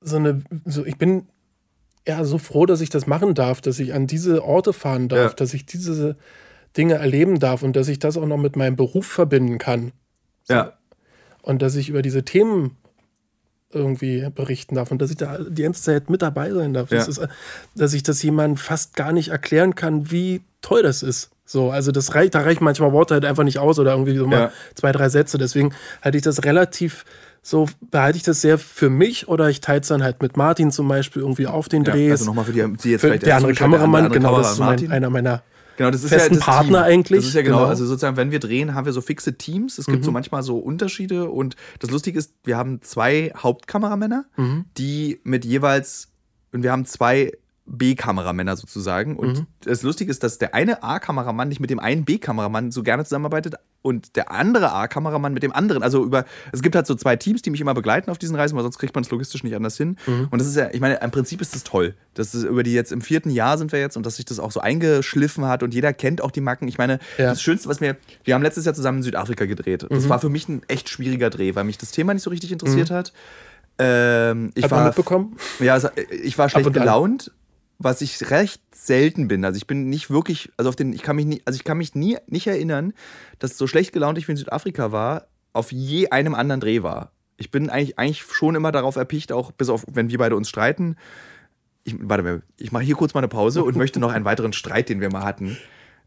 [0.00, 1.28] so eine, so, ich bin
[2.06, 5.32] ja so froh, dass ich das machen darf, dass ich an diese Orte fahren darf,
[5.32, 5.36] ja.
[5.36, 6.16] dass ich diese
[6.76, 9.92] Dinge erleben darf und dass ich das auch noch mit meinem Beruf verbinden kann.
[10.48, 10.74] Ja.
[11.42, 12.76] Und dass ich über diese Themen
[13.72, 16.90] irgendwie berichten darf und dass ich da die ganze Zeit mit dabei sein darf.
[16.90, 16.98] Ja.
[16.98, 17.20] Das ist,
[17.74, 21.30] dass ich das jemandem fast gar nicht erklären kann, wie toll das ist.
[21.44, 24.26] So, also das reicht, da reichen manchmal Worte halt einfach nicht aus oder irgendwie so
[24.26, 24.52] mal ja.
[24.74, 25.38] zwei, drei Sätze.
[25.38, 27.04] Deswegen halte ich das relativ
[27.46, 30.72] so behalte ich das sehr für mich oder ich teile es dann halt mit Martin
[30.72, 32.06] zum Beispiel irgendwie auf den Drehs.
[32.06, 34.42] Ja, also nochmal für die, die jetzt für vielleicht der andere Kameramann, andere genau, Kamera,
[34.42, 35.42] das ist mein, einer meiner
[35.76, 36.92] genau, das ist ja das Partner Team.
[36.92, 37.20] eigentlich.
[37.20, 39.78] Das ist ja genau, genau, also sozusagen, wenn wir drehen, haben wir so fixe Teams.
[39.78, 40.02] Es gibt mhm.
[40.02, 44.64] so manchmal so Unterschiede und das Lustige ist, wir haben zwei Hauptkameramänner, mhm.
[44.76, 46.08] die mit jeweils,
[46.50, 47.30] und wir haben zwei
[47.66, 49.16] B-Kameramänner sozusagen.
[49.16, 49.46] Und mhm.
[49.60, 53.56] das Lustige ist, dass der eine A-Kameramann nicht mit dem einen B-Kameramann so gerne zusammenarbeitet
[53.82, 55.82] und der andere A-Kameramann mit dem anderen.
[55.82, 58.56] Also über, es gibt halt so zwei Teams, die mich immer begleiten auf diesen Reisen,
[58.56, 59.96] weil sonst kriegt man es logistisch nicht anders hin.
[60.06, 60.28] Mhm.
[60.30, 61.94] Und das ist ja, ich meine, im Prinzip ist das toll.
[62.14, 64.40] Das ist über die jetzt im vierten Jahr sind wir jetzt und dass sich das
[64.40, 66.66] auch so eingeschliffen hat und jeder kennt auch die Macken.
[66.66, 67.26] Ich meine, ja.
[67.26, 69.86] das Schönste, was mir, wir haben letztes Jahr zusammen in Südafrika gedreht.
[69.88, 70.08] Das mhm.
[70.08, 72.90] war für mich ein echt schwieriger Dreh, weil mich das Thema nicht so richtig interessiert
[72.90, 72.94] mhm.
[72.94, 73.12] hat.
[73.78, 75.36] Ähm, ich hat war mitbekommen?
[75.60, 75.78] Ja,
[76.10, 77.30] ich war schlecht gelaunt
[77.78, 79.44] was ich recht selten bin.
[79.44, 81.78] Also ich bin nicht wirklich, also auf den, ich kann mich nie, also ich kann
[81.78, 82.92] mich nie nicht erinnern,
[83.38, 87.12] dass so schlecht gelaunt ich wie in Südafrika war, auf je einem anderen Dreh war.
[87.36, 90.48] Ich bin eigentlich, eigentlich schon immer darauf erpicht, auch bis auf, wenn wir beide uns
[90.48, 90.96] streiten.
[91.84, 94.52] Ich, warte mal, ich mache hier kurz mal eine Pause und möchte noch einen weiteren
[94.52, 95.58] Streit, den wir mal hatten.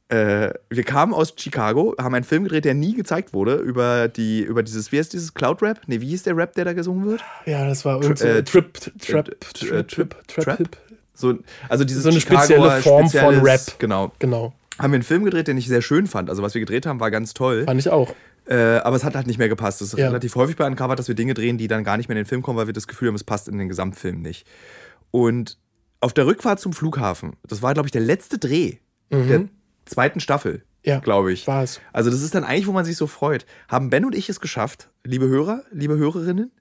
[0.09, 4.41] Äh, wir kamen aus Chicago, haben einen Film gedreht, der nie gezeigt wurde, über die,
[4.41, 5.81] über dieses, wie heißt dieses Cloud Rap?
[5.85, 7.23] Nee, wie hieß der Rap, der da gesungen wird?
[7.45, 10.67] Ja, das war Tri äh, Trip, Trap, Trip, Trip, Trap,
[11.19, 13.61] so, also dieses so eine spezielle Form von Rap.
[13.77, 14.11] Genau.
[14.19, 14.53] genau.
[14.77, 16.29] Haben wir einen Film gedreht, den ich sehr schön fand.
[16.29, 17.65] Also was wir gedreht haben, war ganz toll.
[17.65, 18.13] Fand ich auch.
[18.47, 19.81] Äh, aber es hat halt nicht mehr gepasst.
[19.81, 20.07] Es ist ja.
[20.07, 22.27] relativ häufig bei Uncovered, dass wir Dinge drehen, die dann gar nicht mehr in den
[22.27, 24.47] Film kommen, weil wir das Gefühl haben, es passt in den Gesamtfilm nicht.
[25.11, 25.57] Und
[25.99, 28.77] auf der Rückfahrt zum Flughafen, das war, glaube ich, der letzte Dreh
[29.09, 29.27] mhm.
[29.27, 29.45] der
[29.85, 31.45] zweiten Staffel, ja, glaube ich.
[31.45, 31.81] War es.
[31.91, 33.45] Also das ist dann eigentlich, wo man sich so freut.
[33.67, 36.51] Haben Ben und ich es geschafft, liebe Hörer, liebe Hörerinnen,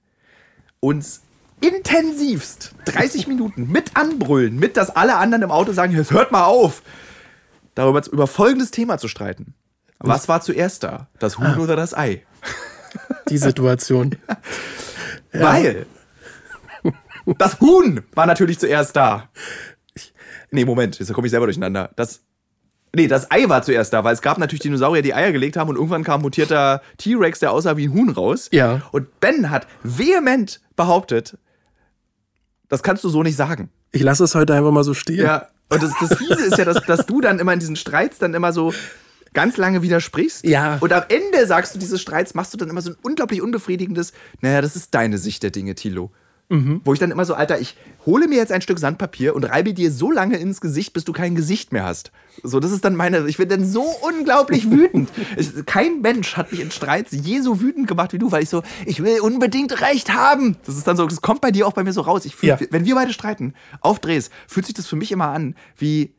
[0.81, 1.21] uns
[1.61, 6.45] intensivst 30 Minuten mit anbrüllen, mit dass alle anderen im Auto sagen, jetzt hört mal
[6.45, 6.81] auf,
[7.75, 9.53] darüber über folgendes Thema zu streiten.
[9.99, 11.07] Was war zuerst da?
[11.19, 11.57] Das Huhn ah.
[11.57, 12.23] oder das Ei?
[13.29, 14.15] Die Situation.
[15.33, 15.41] ja.
[15.41, 15.85] Weil
[17.37, 19.29] das Huhn war natürlich zuerst da.
[20.51, 21.91] Nee, Moment, jetzt komme ich selber durcheinander.
[21.95, 22.21] Das
[22.95, 25.69] Nee, das Ei war zuerst da, weil es gab natürlich Dinosaurier, die Eier gelegt haben
[25.69, 28.49] und irgendwann kam mutierter T-Rex, der aussah wie ein Huhn raus.
[28.51, 28.81] Ja.
[28.91, 31.37] Und Ben hat vehement behauptet,
[32.69, 33.69] das kannst du so nicht sagen.
[33.91, 35.25] Ich lasse es heute einfach mal so stehen.
[35.25, 38.17] Ja, und das, das Fiese ist ja, dass, dass du dann immer in diesen Streits
[38.17, 38.73] dann immer so
[39.33, 40.45] ganz lange widersprichst.
[40.45, 40.77] Ja.
[40.79, 44.13] Und am Ende sagst du dieses Streits, machst du dann immer so ein unglaublich unbefriedigendes,
[44.41, 46.11] naja, das ist deine Sicht der Dinge, Tilo.
[46.49, 46.81] Mhm.
[46.83, 47.75] Wo ich dann immer so, Alter, ich
[48.07, 51.13] hole mir jetzt ein Stück Sandpapier und reibe dir so lange ins Gesicht, bis du
[51.13, 52.11] kein Gesicht mehr hast.
[52.41, 55.11] So, das ist dann meine, ich bin dann so unglaublich wütend.
[55.67, 58.63] kein Mensch hat mich in Streits je so wütend gemacht wie du, weil ich so,
[58.85, 60.57] ich will unbedingt Recht haben.
[60.65, 62.25] Das ist dann so, das kommt bei dir auch bei mir so raus.
[62.25, 62.59] Ich fühl, ja.
[62.71, 66.13] Wenn wir beide streiten, auf Drehs, fühlt sich das für mich immer an wie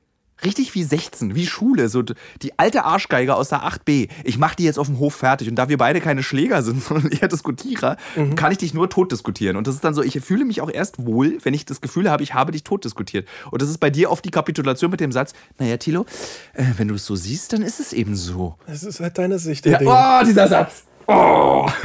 [0.44, 4.08] Richtig wie 16, wie Schule, so die alte Arschgeiger aus der 8b.
[4.24, 6.82] Ich mach die jetzt auf dem Hof fertig und da wir beide keine Schläger sind,
[6.84, 8.34] sondern eher Diskutierer, mhm.
[8.34, 9.56] kann ich dich nur tot diskutieren.
[9.56, 12.10] Und das ist dann so, ich fühle mich auch erst wohl, wenn ich das Gefühl
[12.10, 13.28] habe, ich habe dich tot diskutiert.
[13.50, 16.06] Und das ist bei dir oft die Kapitulation mit dem Satz, naja, Tilo,
[16.54, 18.56] äh, wenn du es so siehst, dann ist es eben so.
[18.66, 19.66] Es ist halt deine Sicht.
[19.66, 20.84] Ja, oh, dieser Satz.
[21.06, 21.68] Oh.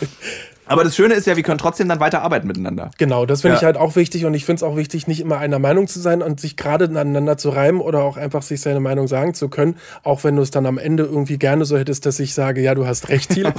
[0.70, 2.92] Aber das Schöne ist ja, wir können trotzdem dann weiter arbeiten miteinander.
[2.96, 3.58] Genau, das finde ja.
[3.58, 5.98] ich halt auch wichtig und ich finde es auch wichtig, nicht immer einer Meinung zu
[5.98, 9.48] sein und sich gerade aneinander zu reiben oder auch einfach sich seine Meinung sagen zu
[9.48, 12.60] können, auch wenn du es dann am Ende irgendwie gerne so hättest, dass ich sage,
[12.60, 13.52] ja, du hast recht, Thiel.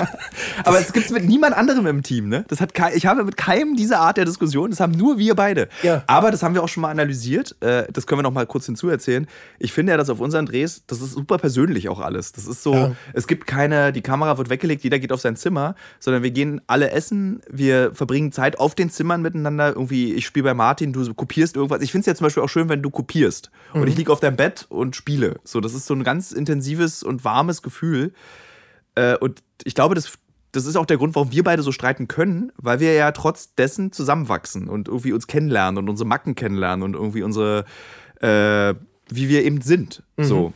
[0.64, 2.46] Aber es gibt es mit niemand anderem im Team, ne?
[2.48, 5.68] Das hat ich habe mit keinem diese Art der Diskussion, das haben nur wir beide.
[5.84, 6.06] Ja.
[6.08, 8.68] Aber das haben wir auch schon mal analysiert, äh, das können wir noch mal kurz
[8.68, 9.28] hinzuerzählen.
[9.60, 12.32] Ich finde ja, dass auf unseren Drehs, das ist super persönlich auch alles.
[12.32, 12.92] Das ist so, ja.
[13.12, 16.62] es gibt keine, die Kamera wird weggelegt, jeder geht auf sein Zimmer, sondern wir gehen
[16.68, 19.70] alle essen essen, wir verbringen Zeit auf den Zimmern miteinander.
[19.70, 21.82] Irgendwie, ich spiele bei Martin, du kopierst irgendwas.
[21.82, 23.50] Ich finde es ja zum Beispiel auch schön, wenn du kopierst.
[23.74, 23.82] Mhm.
[23.82, 25.40] Und ich liege auf deinem Bett und spiele.
[25.44, 28.14] So, das ist so ein ganz intensives und warmes Gefühl.
[28.94, 30.14] Äh, und ich glaube, das,
[30.52, 33.56] das ist auch der Grund, warum wir beide so streiten können, weil wir ja trotz
[33.56, 37.66] dessen zusammenwachsen und irgendwie uns kennenlernen und unsere Macken kennenlernen und irgendwie unsere,
[38.22, 38.76] äh,
[39.10, 40.04] wie wir eben sind.
[40.18, 40.24] Mhm.
[40.24, 40.54] So.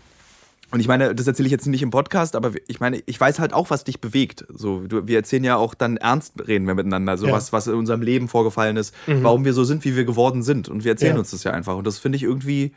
[0.72, 3.40] Und ich meine, das erzähle ich jetzt nicht im Podcast, aber ich meine, ich weiß
[3.40, 4.46] halt auch, was dich bewegt.
[4.50, 7.34] So, wir erzählen ja auch dann ernst reden wir miteinander, so ja.
[7.34, 9.24] was, was in unserem Leben vorgefallen ist, mhm.
[9.24, 10.68] warum wir so sind, wie wir geworden sind.
[10.68, 11.20] Und wir erzählen ja.
[11.20, 11.76] uns das ja einfach.
[11.78, 12.74] Und das finde ich irgendwie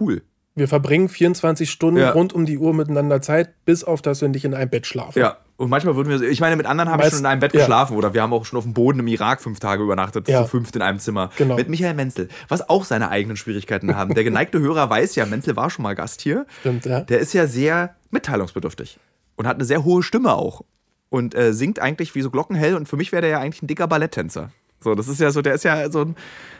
[0.00, 0.22] cool.
[0.58, 2.10] Wir verbringen 24 Stunden ja.
[2.10, 5.20] rund um die Uhr miteinander Zeit, bis auf das, wenn ich in einem Bett schlafe.
[5.20, 7.52] Ja, und manchmal würden wir, ich meine, mit anderen habe ich schon in einem Bett
[7.52, 7.60] ja.
[7.60, 10.42] geschlafen oder wir haben auch schon auf dem Boden im Irak fünf Tage übernachtet, ja.
[10.42, 11.30] zu fünft in einem Zimmer.
[11.36, 11.56] Genau.
[11.56, 14.14] Mit Michael Menzel, was auch seine eigenen Schwierigkeiten haben.
[14.14, 16.46] Der geneigte Hörer weiß ja, Menzel war schon mal Gast hier.
[16.60, 17.00] Stimmt, ja.
[17.00, 19.00] Der ist ja sehr mitteilungsbedürftig
[19.36, 20.62] und hat eine sehr hohe Stimme auch
[21.08, 23.66] und äh, singt eigentlich wie so glockenhell und für mich wäre der ja eigentlich ein
[23.66, 24.50] dicker Balletttänzer.
[24.80, 26.16] So, das ist ja so, der ist ja so ein.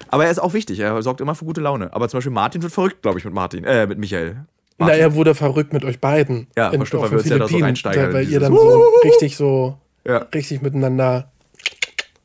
[0.08, 1.92] Aber er ist auch wichtig, er sorgt immer für gute Laune.
[1.92, 4.46] Aber zum Beispiel Martin wird verrückt, glaube ich, mit Martin, äh, mit Michael.
[4.78, 4.96] Martin.
[4.96, 6.46] Na, er wurde verrückt mit euch beiden.
[6.56, 8.12] Ja, in, weil wir uns ja da.
[8.12, 10.18] Weil ihr dann so richtig so, ja.
[10.34, 11.30] richtig miteinander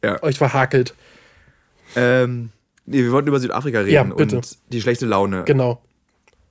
[0.03, 0.21] ja.
[0.21, 0.93] euch verhakelt.
[1.95, 2.49] Ähm,
[2.85, 4.37] nee, wir wollten über Südafrika reden ja, bitte.
[4.37, 5.43] und die schlechte Laune.
[5.45, 5.81] Genau.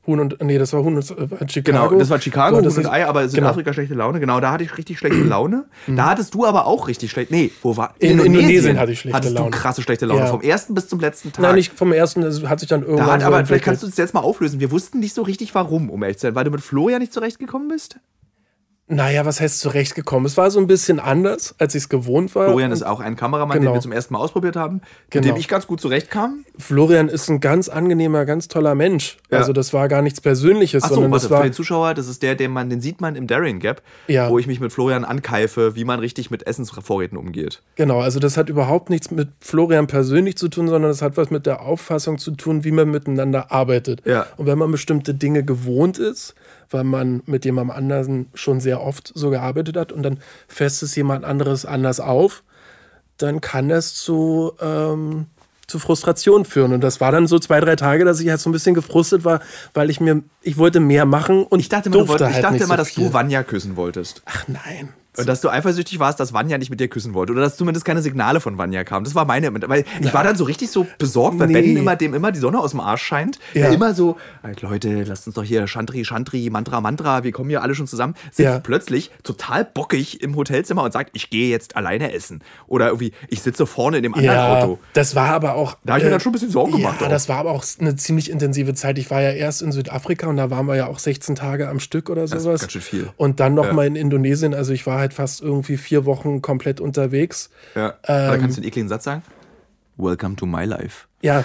[0.05, 1.89] Huhn und, nee, das war Huhn und äh, Chicago.
[1.89, 3.29] Genau, das war Chicago, Huhn und Ei, aber.
[3.29, 3.75] Südafrika genau.
[3.75, 4.19] schlechte Laune.
[4.19, 5.67] Genau, da hatte ich richtig schlechte Laune.
[5.87, 5.97] Mhm.
[5.97, 9.01] Da hattest du aber auch richtig schlechte, nee, wo war, in Indonesien, Indonesien hatte ich
[9.01, 9.51] schlechte hattest Laune.
[9.51, 10.27] du krasse schlechte Laune, ja.
[10.27, 11.43] vom ersten bis zum letzten Tag.
[11.43, 13.85] Nein, nicht vom ersten, das hat sich dann irgendwann da hat, Aber so vielleicht kannst
[13.85, 14.59] du es jetzt mal auflösen.
[14.59, 16.99] Wir wussten nicht so richtig warum, um ehrlich zu sein, weil du mit Flo ja
[16.99, 17.99] nicht zurechtgekommen bist?
[18.93, 20.27] Naja, was heißt zurechtgekommen?
[20.27, 22.49] Es war so ein bisschen anders, als ich es gewohnt war.
[22.49, 23.71] Florian ist auch ein Kameramann, genau.
[23.71, 25.27] den wir zum ersten Mal ausprobiert haben, genau.
[25.27, 26.45] mit dem ich ganz gut zurechtkam.
[26.59, 29.17] Florian ist ein ganz angenehmer, ganz toller Mensch.
[29.31, 29.39] Ja.
[29.39, 31.95] Also das war gar nichts Persönliches, Ach so, sondern warte, das war für den Zuschauer,
[31.95, 34.29] das ist der, den man, den sieht man im Darien Gap, ja.
[34.29, 37.63] wo ich mich mit Florian ankeife, wie man richtig mit Essensvorräten umgeht.
[37.77, 41.31] Genau, also das hat überhaupt nichts mit Florian persönlich zu tun, sondern das hat was
[41.31, 44.03] mit der Auffassung zu tun, wie man miteinander arbeitet.
[44.05, 44.27] Ja.
[44.37, 46.35] Und wenn man bestimmte Dinge gewohnt ist,
[46.73, 50.95] weil man mit jemandem anderen schon sehr oft so gearbeitet hat und dann fässt es
[50.97, 52.43] jemand anderes anders auf,
[53.19, 55.27] dann kann das zu, ähm,
[55.67, 56.73] zu Frustration führen.
[56.73, 59.25] Und das war dann so zwei, drei Tage, dass ich halt so ein bisschen gefrustet
[59.25, 59.41] war,
[59.75, 62.45] weil ich mir, ich wollte mehr machen und ich dachte immer, durfte wollt, ich halt
[62.45, 63.07] dachte immer so dass viel.
[63.07, 64.23] du Vanya küssen wolltest.
[64.25, 64.91] Ach nein.
[65.19, 67.33] Und dass du eifersüchtig warst, dass Vanya nicht mit dir küssen wollte.
[67.33, 69.05] Oder dass zumindest keine Signale von Vanya kamen.
[69.05, 69.53] Das war meine.
[69.69, 71.55] Weil ich war dann so richtig so besorgt, weil nee.
[71.55, 73.39] Ben immer, dem immer die Sonne aus dem Arsch scheint.
[73.53, 73.69] Ja.
[73.69, 74.17] Immer so,
[74.61, 78.15] Leute, lasst uns doch hier Shantri, Shantri, Mantra, Mantra, wir kommen hier alle schon zusammen.
[78.31, 78.59] Sitzt ja.
[78.61, 82.43] plötzlich total bockig im Hotelzimmer und sagt, ich gehe jetzt alleine essen.
[82.67, 84.79] Oder irgendwie, ich sitze vorne in dem anderen ja, Auto.
[84.95, 85.77] Das war aber auch.
[85.85, 87.01] Da habe ich mir äh, dann schon ein bisschen Sorgen gemacht.
[87.01, 87.11] Ja, auch.
[87.11, 88.97] das war aber auch eine ziemlich intensive Zeit.
[88.99, 91.81] Ich war ja erst in Südafrika und da waren wir ja auch 16 Tage am
[91.81, 92.45] Stück oder sowas.
[92.45, 93.11] Das ist ganz schön viel.
[93.19, 93.89] Und dann nochmal ja.
[93.89, 94.55] in Indonesien.
[94.55, 97.51] Also ich war halt fast irgendwie vier Wochen komplett unterwegs.
[97.75, 97.95] Ja.
[98.05, 99.23] Ähm, da kannst du den ekligen Satz sagen?
[99.99, 101.07] Welcome to my life.
[101.21, 101.45] Ja.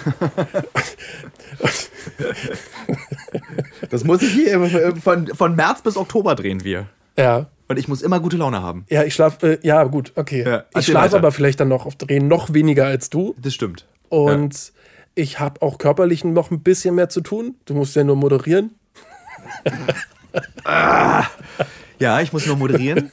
[3.90, 6.86] das muss ich hier von, von März bis Oktober drehen wir.
[7.16, 7.46] Ja.
[7.68, 8.86] Und ich muss immer gute Laune haben.
[8.88, 10.42] Ja, ich schlafe, äh, ja, gut, okay.
[10.46, 13.34] Ja, ich schlafe aber vielleicht dann noch auf Drehen noch weniger als du.
[13.40, 13.86] Das stimmt.
[14.08, 14.72] Und ja.
[15.14, 17.56] ich habe auch körperlich noch ein bisschen mehr zu tun.
[17.66, 18.74] Du musst ja nur moderieren.
[20.64, 21.24] ah,
[21.98, 23.10] ja, ich muss nur moderieren.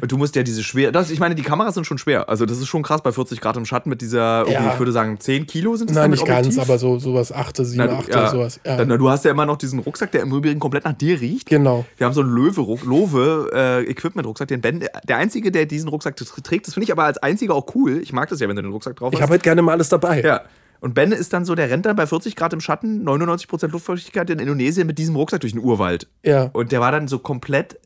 [0.00, 0.92] Und du musst ja diese schwer.
[0.92, 2.26] Das, ich meine, die Kameras sind schon schwer.
[2.28, 4.72] Also, das ist schon krass bei 40 Grad im Schatten mit dieser, ja.
[4.72, 7.88] ich würde sagen, 10 Kilo sind das Nein, nicht ganz, aber so sowas 8, 7,
[7.88, 8.30] 8, ja.
[8.30, 8.60] sowas.
[8.64, 8.76] Ja.
[8.76, 11.48] Dann, du hast ja immer noch diesen Rucksack, der im Übrigen komplett nach dir riecht.
[11.48, 11.84] Genau.
[11.96, 16.66] Wir haben so einen Löwe-Equipment-Rucksack, äh, den Ben, der Einzige, der diesen Rucksack trägt.
[16.66, 18.00] Das finde ich aber als Einziger auch cool.
[18.02, 19.18] Ich mag das ja, wenn du den Rucksack drauf hast.
[19.18, 20.22] Ich habe halt gerne mal alles dabei.
[20.22, 20.42] Ja.
[20.80, 24.28] Und Ben ist dann so, der rennt dann bei 40 Grad im Schatten, 99% Luftfeuchtigkeit
[24.30, 26.08] in Indonesien mit diesem Rucksack durch den Urwald.
[26.24, 26.50] Ja.
[26.52, 27.78] Und der war dann so komplett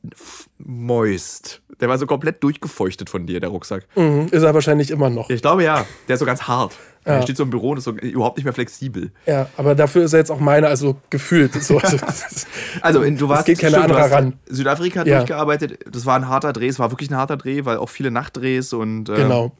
[0.59, 1.61] moist.
[1.80, 3.87] Der war so komplett durchgefeuchtet von dir, der Rucksack.
[3.96, 5.28] Mhm, ist er wahrscheinlich immer noch.
[5.28, 5.85] Ich glaube ja.
[6.09, 6.76] Der ist so ganz hart.
[7.04, 7.16] Ja.
[7.16, 9.11] Er steht so im Büro und ist so überhaupt nicht mehr flexibel.
[9.26, 11.52] Ja, aber dafür ist er jetzt auch meiner, also gefühlt.
[11.62, 11.78] So.
[12.80, 13.40] also du warst.
[13.40, 14.35] Es geht keine andere ran.
[14.46, 15.18] Südafrika ja.
[15.18, 15.80] durchgearbeitet.
[15.90, 16.68] Das war ein harter Dreh.
[16.68, 19.11] Es war wirklich ein harter Dreh, weil auch viele Nachtdrehs und.
[19.11, 19.52] Äh, genau.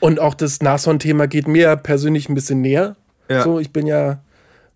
[0.00, 2.96] Und auch das Nashorn-Thema geht mir persönlich ein bisschen näher.
[3.28, 3.44] Ja.
[3.44, 4.20] So, ich bin ja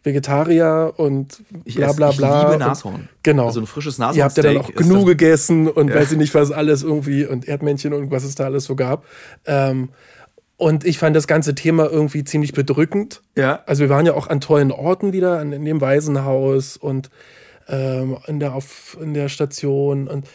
[0.05, 2.43] Vegetarier und bla bla bla.
[2.43, 3.09] Ich liebe Nashorn.
[3.23, 3.47] Genau.
[3.47, 4.19] Also ein frisches Nashorn.
[4.19, 5.97] Ihr habt ja dann auch genug gegessen und ja.
[5.97, 9.05] weiß ich nicht was alles irgendwie und Erdmännchen und was es da alles so gab.
[9.47, 9.89] Ähm,
[10.57, 13.23] und ich fand das ganze Thema irgendwie ziemlich bedrückend.
[13.37, 13.63] Ja.
[13.67, 17.11] Also wir waren ja auch an tollen Orten wieder, in dem Waisenhaus und
[17.69, 20.29] ähm, in, der, auf, in der Station und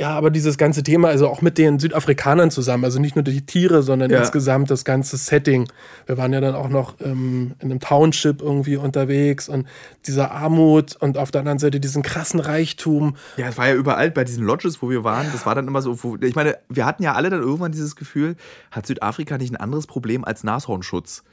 [0.00, 3.44] ja, aber dieses ganze Thema, also auch mit den Südafrikanern zusammen, also nicht nur die
[3.44, 4.20] Tiere, sondern ja.
[4.20, 5.68] insgesamt das ganze Setting.
[6.06, 9.68] Wir waren ja dann auch noch ähm, in einem Township irgendwie unterwegs und
[10.06, 13.14] diese Armut und auf der anderen Seite diesen krassen Reichtum.
[13.36, 15.26] Ja, es war ja überall bei diesen Lodges, wo wir waren.
[15.32, 17.94] Das war dann immer so, wo, ich meine, wir hatten ja alle dann irgendwann dieses
[17.94, 18.36] Gefühl,
[18.70, 21.24] hat Südafrika nicht ein anderes Problem als Nashornschutz?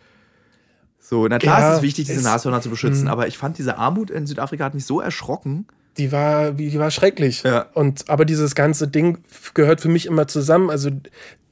[1.00, 3.12] So, na klar ja, ist es wichtig, diese Nashörner zu beschützen, mh.
[3.14, 5.68] aber ich fand diese Armut in Südafrika hat mich so erschrocken
[5.98, 7.44] die war, die war schrecklich.
[7.44, 7.68] Ja.
[7.74, 9.20] Und, aber dieses ganze Ding
[9.54, 10.70] gehört für mich immer zusammen.
[10.70, 10.90] Also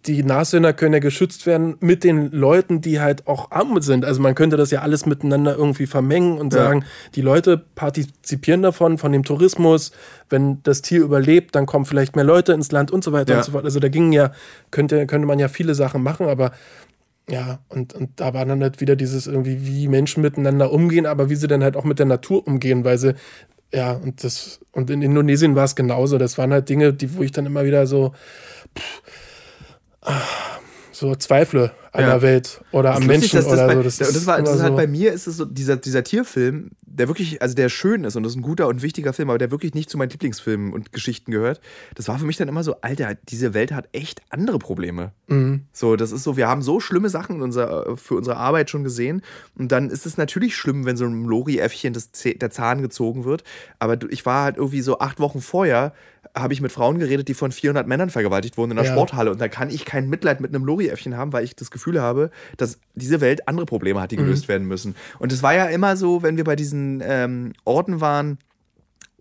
[0.07, 4.05] die Nashörner können ja geschützt werden mit den Leuten, die halt auch arm sind.
[4.05, 6.63] Also man könnte das ja alles miteinander irgendwie vermengen und ja.
[6.63, 9.91] sagen, die Leute partizipieren davon, von dem Tourismus.
[10.29, 13.39] Wenn das Tier überlebt, dann kommen vielleicht mehr Leute ins Land und so weiter ja.
[13.39, 13.65] und so fort.
[13.65, 14.31] Also da gingen ja,
[14.69, 16.51] könnte, könnte man ja viele Sachen machen, aber
[17.27, 21.29] ja, und, und da war dann halt wieder dieses irgendwie, wie Menschen miteinander umgehen, aber
[21.31, 23.15] wie sie dann halt auch mit der Natur umgehen, weil sie
[23.75, 26.17] ja, und das, und in Indonesien war es genauso.
[26.17, 28.13] Das waren halt Dinge, die, wo ich dann immer wieder so,
[28.77, 29.01] pff,
[30.01, 30.21] ah,
[30.91, 32.09] so zweifle an ja.
[32.11, 33.83] der Welt oder das am Menschen lustig, oder bei, so.
[33.83, 34.75] Das, das, war, das halt so.
[34.75, 38.23] bei mir ist es so, dieser, dieser Tierfilm, der wirklich, also der schön ist und
[38.23, 40.91] das ist ein guter und wichtiger Film, aber der wirklich nicht zu meinen Lieblingsfilmen und
[40.91, 41.61] Geschichten gehört.
[41.95, 45.11] Das war für mich dann immer so, Alter, diese Welt hat echt andere Probleme.
[45.27, 45.61] Mhm.
[45.71, 49.21] So, das ist so, wir haben so schlimme Sachen unser, für unsere Arbeit schon gesehen
[49.57, 53.43] und dann ist es natürlich schlimm, wenn so einem Lori-Äffchen der Zahn gezogen wird.
[53.79, 55.93] Aber ich war halt irgendwie so acht Wochen vorher,
[56.33, 58.91] habe ich mit Frauen geredet, die von 400 Männern vergewaltigt wurden in der ja.
[58.91, 62.01] Sporthalle und da kann ich kein Mitleid mit einem Lori-Äffchen haben, weil ich das Gefühl
[62.01, 64.25] habe, dass diese Welt andere Probleme hat, die mhm.
[64.25, 64.95] gelöst werden müssen.
[65.19, 68.37] Und es war ja immer so, wenn wir bei diesen ähm, Orten waren,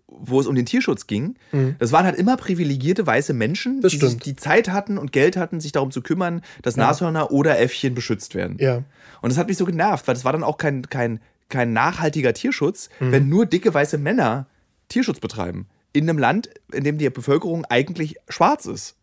[0.07, 1.75] wo es um den Tierschutz ging, mhm.
[1.79, 5.71] das waren halt immer privilegierte weiße Menschen, die, die, Zeit hatten und Geld hatten, sich
[5.71, 6.87] darum zu kümmern, dass ja.
[6.87, 8.57] Nashörner oder Äffchen beschützt werden.
[8.59, 8.83] Ja.
[9.21, 12.33] Und das hat mich so genervt, weil das war dann auch kein, kein, kein nachhaltiger
[12.33, 13.11] Tierschutz, mhm.
[13.11, 14.47] wenn nur dicke weiße Männer
[14.89, 15.67] Tierschutz betreiben.
[15.95, 18.95] In einem Land, in dem die Bevölkerung eigentlich schwarz ist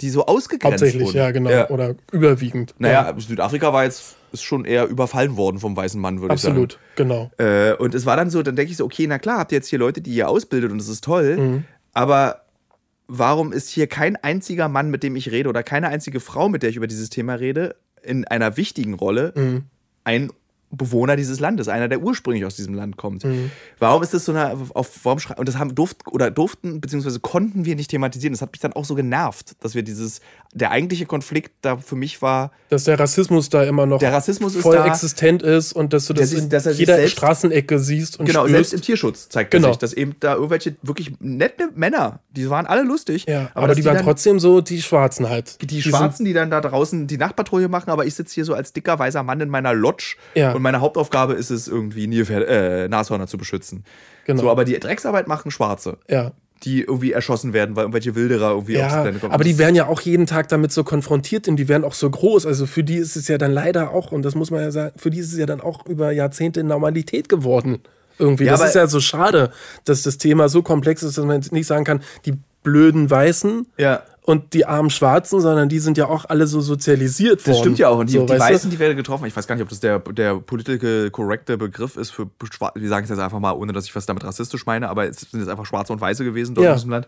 [0.00, 1.16] die so ausgegrenzt Hauptsächlich, wurden.
[1.16, 1.50] ja, genau.
[1.50, 1.70] Ja.
[1.70, 2.74] Oder überwiegend.
[2.78, 3.20] Naja, ja.
[3.20, 6.52] Südafrika war jetzt ist schon eher überfallen worden vom weißen Mann, würde ich sagen.
[6.52, 7.30] Absolut, genau.
[7.38, 9.56] Äh, und es war dann so, dann denke ich so, okay, na klar, habt ihr
[9.56, 11.64] jetzt hier Leute, die ihr ausbildet und das ist toll, mhm.
[11.94, 12.42] aber
[13.06, 16.62] warum ist hier kein einziger Mann, mit dem ich rede oder keine einzige Frau, mit
[16.62, 19.64] der ich über dieses Thema rede, in einer wichtigen Rolle mhm.
[20.04, 20.30] ein
[20.70, 23.24] Bewohner dieses Landes, einer, der ursprünglich aus diesem Land kommt.
[23.24, 23.50] Mhm.
[23.78, 27.64] Warum ist das so eine, auf, warum und das haben durft, oder durften, beziehungsweise konnten
[27.64, 28.32] wir nicht thematisieren.
[28.32, 30.20] Das hat mich dann auch so genervt, dass wir dieses,
[30.52, 32.52] der eigentliche Konflikt da für mich war.
[32.68, 36.38] Dass der Rassismus da immer noch voll da, existent ist und dass du das sich,
[36.38, 38.54] in jeder selbst, Straßenecke siehst und Genau, spürst.
[38.54, 39.68] selbst im Tierschutz zeigt genau.
[39.68, 43.26] sich, dass eben da irgendwelche wirklich nette Männer, die waren alle lustig.
[43.28, 45.60] Ja, aber, aber die, die waren dann, trotzdem so die Schwarzen halt.
[45.62, 48.54] Die, die Schwarzen, die dann da draußen die Nachtpatrouille machen, aber ich sitze hier so
[48.54, 50.52] als dicker weißer Mann in meiner Lodge ja.
[50.58, 53.84] Und meine Hauptaufgabe ist es, irgendwie Nilpferd, äh, Nashörner zu beschützen.
[54.26, 54.42] Genau.
[54.42, 55.98] So, aber die Drecksarbeit machen Schwarze.
[56.08, 56.32] Ja.
[56.64, 59.32] Die irgendwie erschossen werden, weil irgendwelche Wilderer irgendwie ja, aufs Gelände kommen.
[59.32, 62.10] Aber die werden ja auch jeden Tag damit so konfrontiert und die werden auch so
[62.10, 62.44] groß.
[62.44, 64.98] Also für die ist es ja dann leider auch, und das muss man ja sagen,
[64.98, 67.78] für die ist es ja dann auch über Jahrzehnte Normalität geworden.
[68.18, 68.46] Irgendwie.
[68.46, 69.52] Ja, das ist ja so schade,
[69.84, 74.02] dass das Thema so komplex ist, dass man nicht sagen kann, die blöden Weißen ja
[74.28, 77.50] und die armen Schwarzen, sondern die sind ja auch alle so sozialisiert worden.
[77.50, 77.96] Das stimmt ja auch.
[77.96, 78.76] Und die, so, die Weißen, du?
[78.76, 79.24] die werden getroffen.
[79.24, 82.78] Ich weiß gar nicht, ob das der, der political correcte Begriff ist für Schwarze.
[82.78, 85.20] Wir sagen es jetzt einfach mal, ohne dass ich was damit rassistisch meine, aber es
[85.20, 86.72] sind jetzt einfach Schwarze und Weiße gewesen dort ja.
[86.72, 87.06] in diesem Land.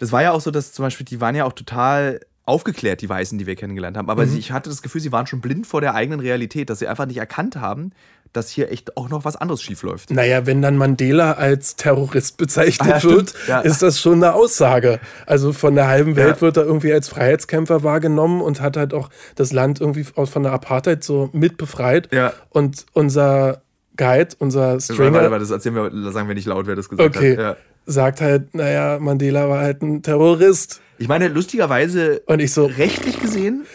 [0.00, 3.08] Das war ja auch so, dass zum Beispiel, die waren ja auch total aufgeklärt, die
[3.08, 4.10] Weißen, die wir kennengelernt haben.
[4.10, 4.36] Aber mhm.
[4.36, 7.06] ich hatte das Gefühl, sie waren schon blind vor der eigenen Realität, dass sie einfach
[7.06, 7.92] nicht erkannt haben,
[8.32, 10.10] dass hier echt auch noch was anderes schiefläuft.
[10.10, 13.60] Naja, wenn dann Mandela als Terrorist bezeichnet ah, ja, wird, ja.
[13.60, 15.00] ist das schon eine Aussage.
[15.26, 16.40] Also von der halben Welt ja.
[16.40, 20.52] wird er irgendwie als Freiheitskämpfer wahrgenommen und hat halt auch das Land irgendwie von der
[20.52, 22.08] Apartheid so mit befreit.
[22.50, 23.62] Und unser
[23.96, 25.12] Guide, unser Stringer.
[25.12, 27.58] Warte, warte, das erzählen wir, sagen wir nicht laut, wer das gesagt okay, hat.
[27.86, 30.80] Sagt halt, naja, Mandela war halt ein Terrorist.
[30.98, 33.66] Ich meine, lustigerweise, und ich so, rechtlich gesehen,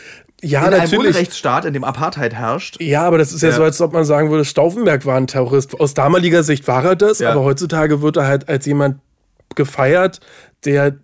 [0.41, 0.93] ja, in natürlich.
[0.93, 2.81] einem Unrechtsstaat, in dem Apartheid herrscht.
[2.81, 5.27] Ja, aber das ist ja, ja, so, als ob man sagen würde, Stauffenberg war ein
[5.27, 5.79] Terrorist.
[5.79, 7.31] Aus damaliger Sicht war er das, ja.
[7.31, 8.99] aber heutzutage wird er halt als jemand
[9.55, 10.19] gefeiert,
[10.65, 10.97] der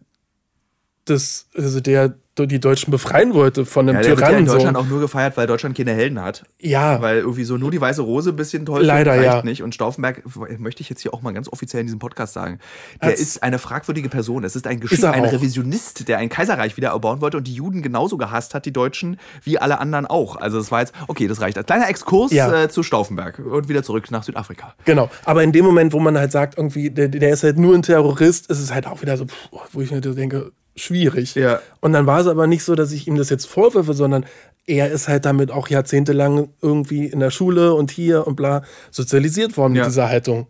[1.06, 4.22] das, also der die Deutschen befreien wollte von einem ja, der Tyrannen.
[4.22, 4.84] Wird ja in Deutschland so.
[4.84, 6.44] auch nur gefeiert, weil Deutschland keine Helden hat.
[6.60, 7.02] Ja.
[7.02, 9.44] Weil irgendwie so nur die weiße Rose ein bisschen toll Leider, reicht ja.
[9.44, 9.64] nicht.
[9.64, 10.24] Und Stauffenberg,
[10.58, 12.60] möchte ich jetzt hier auch mal ganz offiziell in diesem Podcast sagen,
[13.02, 14.46] der Als ist eine fragwürdige Person.
[14.46, 17.82] Es ist ein Geschick, ein Revisionist, der ein Kaiserreich wieder erbauen wollte und die Juden
[17.82, 20.38] genauso gehasst hat, die Deutschen, wie alle anderen auch.
[20.38, 21.58] Also es war jetzt, okay, das reicht.
[21.58, 22.64] Ein kleiner Exkurs ja.
[22.64, 24.74] äh, zu Stauffenberg und wieder zurück nach Südafrika.
[24.86, 25.10] Genau.
[25.26, 27.82] Aber in dem Moment, wo man halt sagt, irgendwie, der, der ist halt nur ein
[27.82, 29.26] Terrorist, ist es halt auch wieder so,
[29.74, 31.36] wo ich mir denke, schwierig.
[31.36, 31.60] Ja.
[31.80, 34.26] Und dann war es aber nicht so, dass ich ihm das jetzt vorwürfe, sondern
[34.66, 39.58] er ist halt damit auch jahrzehntelang irgendwie in der Schule und hier und bla sozialisiert
[39.58, 39.84] worden ja.
[39.84, 40.48] mit dieser Haltung.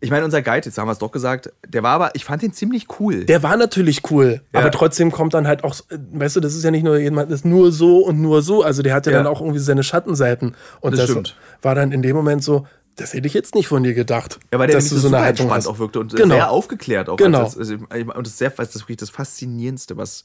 [0.00, 2.42] Ich meine, unser Guide, jetzt haben wir es doch gesagt, der war aber, ich fand
[2.42, 3.24] ihn ziemlich cool.
[3.24, 4.60] Der war natürlich cool, ja.
[4.60, 5.76] aber trotzdem kommt dann halt auch,
[6.12, 8.62] weißt du, das ist ja nicht nur jemand, das ist nur so und nur so.
[8.62, 9.18] Also der hat ja, ja.
[9.18, 10.56] dann auch irgendwie seine Schattenseiten.
[10.80, 11.36] Und das, das stimmt.
[11.62, 14.38] war dann in dem Moment so, das hätte ich jetzt nicht von dir gedacht.
[14.52, 15.66] Ja, weil der dass du so eine Haltung hast.
[15.66, 16.34] auch wirkte und genau.
[16.34, 17.16] sehr aufgeklärt auch.
[17.16, 17.42] Genau.
[17.42, 20.24] Das, also, und das ist, sehr, das ist wirklich das Faszinierendste, was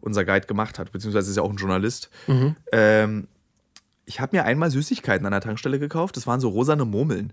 [0.00, 2.10] unser Guide gemacht hat, beziehungsweise ist ja auch ein Journalist.
[2.26, 2.56] Mhm.
[2.72, 3.28] Ähm,
[4.04, 6.16] ich habe mir einmal Süßigkeiten an der Tankstelle gekauft.
[6.16, 7.32] Das waren so rosane Murmeln.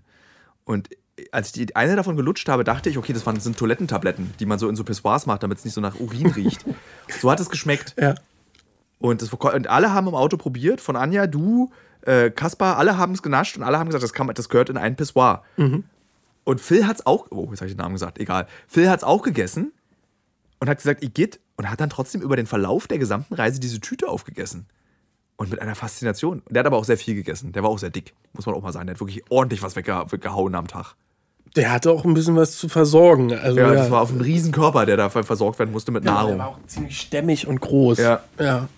[0.64, 0.90] Und
[1.32, 4.46] als ich die eine davon gelutscht habe, dachte ich, okay, das waren, sind Toilettentabletten, die
[4.46, 6.64] man so in so Pissoirs macht, damit es nicht so nach Urin riecht.
[7.20, 7.94] so hat es geschmeckt.
[7.98, 8.14] Ja.
[8.98, 11.70] Und, das, und alle haben im Auto probiert, von Anja, du,
[12.06, 14.76] äh, Kaspar, alle haben es genascht und alle haben gesagt, das, kann, das gehört in
[14.76, 15.42] ein Pissoir.
[15.56, 15.84] Mhm.
[16.44, 18.46] Und Phil hat es auch, oh, jetzt habe ich den Namen gesagt, egal.
[18.68, 19.72] Phil hat es auch gegessen
[20.60, 23.80] und hat gesagt, Igitt, und hat dann trotzdem über den Verlauf der gesamten Reise diese
[23.80, 24.66] Tüte aufgegessen.
[25.38, 26.42] Und mit einer Faszination.
[26.48, 27.52] Der hat aber auch sehr viel gegessen.
[27.52, 28.86] Der war auch sehr dick, muss man auch mal sagen.
[28.86, 30.94] Der hat wirklich ordentlich was weggehauen am Tag.
[31.56, 33.32] Der hatte auch ein bisschen was zu versorgen.
[33.34, 36.04] Also, ja, ja, das war auf einem riesen Körper, der da versorgt werden musste mit
[36.04, 36.30] ja, Nahrung.
[36.32, 37.98] Der war auch ziemlich stämmig und groß.
[37.98, 38.20] Ja.
[38.38, 38.68] ja.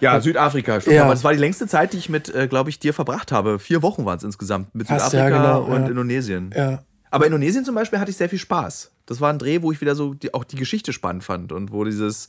[0.00, 0.80] Ja, Südafrika.
[0.80, 1.04] Stimmt, ja.
[1.04, 3.58] Aber das war die längste Zeit, die ich mit, äh, glaube ich, dir verbracht habe.
[3.58, 5.88] Vier Wochen waren es insgesamt mit Fast, Südafrika ja, genau, und ja.
[5.88, 6.50] Indonesien.
[6.54, 6.82] Ja.
[7.10, 8.90] Aber Indonesien zum Beispiel hatte ich sehr viel Spaß.
[9.06, 11.72] Das war ein Dreh, wo ich wieder so die, auch die Geschichte spannend fand und
[11.72, 12.28] wo dieses,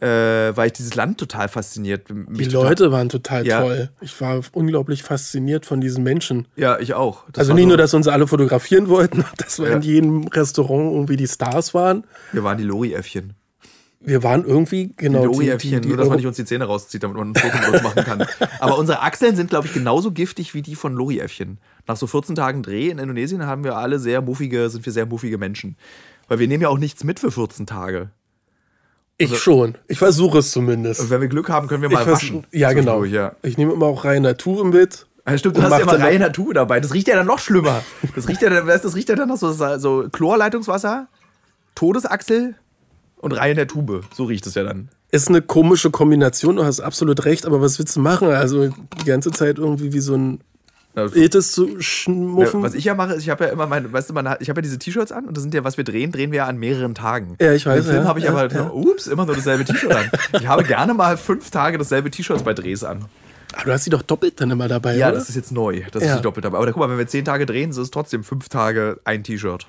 [0.00, 2.08] äh, weil ich dieses Land total fasziniert.
[2.08, 3.60] Die Leute waren total ja.
[3.60, 3.90] toll.
[4.00, 6.48] Ich war unglaublich fasziniert von diesen Menschen.
[6.56, 7.24] Ja, ich auch.
[7.32, 9.76] Das also nicht so nur, dass uns alle fotografieren wollten, dass wir ja.
[9.76, 12.04] in jedem Restaurant irgendwie die Stars waren.
[12.32, 13.34] Wir waren die Lori-Äffchen.
[14.00, 17.32] Wir waren irgendwie genau die nur dass man nicht uns die Zähne rauszieht, damit man
[17.32, 18.26] ein Foto machen kann.
[18.60, 21.58] Aber unsere Achseln sind, glaube ich, genauso giftig wie die von Lori-Äffchen.
[21.88, 25.06] Nach so 14 Tagen Dreh in Indonesien haben wir alle sehr muffige, sind wir sehr
[25.06, 25.76] muffige Menschen.
[26.28, 28.10] Weil wir nehmen ja auch nichts mit für 14 Tage.
[29.16, 29.78] Ich also, schon.
[29.88, 31.00] Ich versuche es zumindest.
[31.00, 32.46] Und wenn wir Glück haben, können wir mal waschen.
[32.52, 33.02] Ja, genau.
[33.02, 33.34] Ja.
[33.42, 35.06] Ich nehme immer auch reine Natur mit.
[35.26, 36.78] Ja, stimmt, du hast ja immer reine Natur dabei.
[36.78, 37.82] Das riecht ja dann noch schlimmer.
[38.14, 41.08] Das riecht ja dann, das riecht ja dann noch so, so Chlorleitungswasser,
[41.74, 42.54] Todesachsel
[43.18, 44.04] und Reihe in der Tube.
[44.14, 44.88] So riecht es ja dann.
[45.10, 48.28] Ist eine komische Kombination, du hast absolut recht, aber was willst du machen?
[48.28, 50.40] Also die ganze Zeit irgendwie wie so ein
[51.14, 52.60] Ethis zu schmuffen.
[52.60, 54.42] Ja, was ich ja mache, ist, ich habe ja immer meine, weißt du, man hat,
[54.42, 56.38] ich habe ja diese T-Shirts an und das sind ja, was wir drehen, drehen wir
[56.38, 57.36] ja an mehreren Tagen.
[57.40, 57.78] Ja, ich weiß.
[57.78, 58.70] Im Film ja, habe ich ja, aber, ja.
[58.70, 60.10] ups, immer nur dasselbe T-Shirt an.
[60.32, 63.04] Ich habe gerne mal fünf Tage dasselbe T-Shirts bei Drehs an.
[63.54, 65.18] Aber du hast die doch doppelt dann immer dabei, Ja, oder?
[65.18, 65.82] das ist jetzt neu.
[65.92, 66.58] Das ist die doppelt dabei.
[66.58, 69.66] Aber guck mal, wenn wir zehn Tage drehen, ist es trotzdem fünf Tage ein T-Shirt.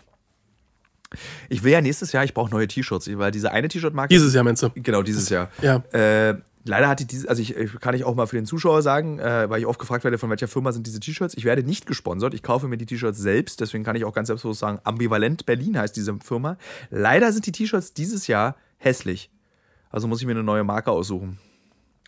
[1.49, 4.13] Ich will ja nächstes Jahr, ich brauche neue T-Shirts, weil diese eine T-Shirt-Marke.
[4.13, 4.69] Dieses Jahr meinst du?
[4.75, 5.49] Genau, dieses Jahr.
[5.61, 5.77] Ja.
[5.91, 9.49] Äh, leider hatte diese, also ich, kann ich auch mal für den Zuschauer sagen, äh,
[9.49, 11.35] weil ich oft gefragt werde, von welcher Firma sind diese T-Shirts.
[11.35, 14.27] Ich werde nicht gesponsert, ich kaufe mir die T-Shirts selbst, deswegen kann ich auch ganz
[14.27, 16.57] selbstbewusst sagen, Ambivalent Berlin heißt diese Firma.
[16.89, 19.31] Leider sind die T-Shirts dieses Jahr hässlich.
[19.89, 21.39] Also muss ich mir eine neue Marke aussuchen.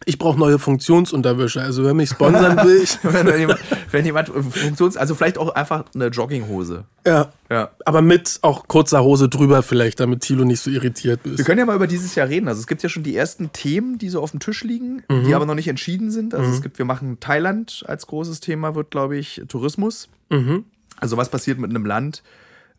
[0.06, 1.62] Ich brauche neue Funktionsunterwäsche.
[1.62, 2.98] Also wenn mich sponsern will, ich.
[3.04, 3.60] wenn, jemand,
[3.92, 6.86] wenn jemand Funktions, also vielleicht auch einfach eine Jogginghose.
[7.06, 7.32] Ja.
[7.50, 7.70] ja.
[7.86, 11.38] Aber mit auch kurzer Hose drüber vielleicht, damit Thilo nicht so irritiert ist.
[11.38, 12.48] Wir können ja mal über dieses Jahr reden.
[12.48, 15.26] Also es gibt ja schon die ersten Themen, die so auf dem Tisch liegen, mhm.
[15.26, 16.34] die aber noch nicht entschieden sind.
[16.34, 16.54] Also mhm.
[16.56, 20.10] es gibt, wir machen Thailand als großes Thema, wird glaube ich Tourismus.
[20.30, 20.66] Mhm.
[21.00, 22.24] Also was passiert mit einem Land,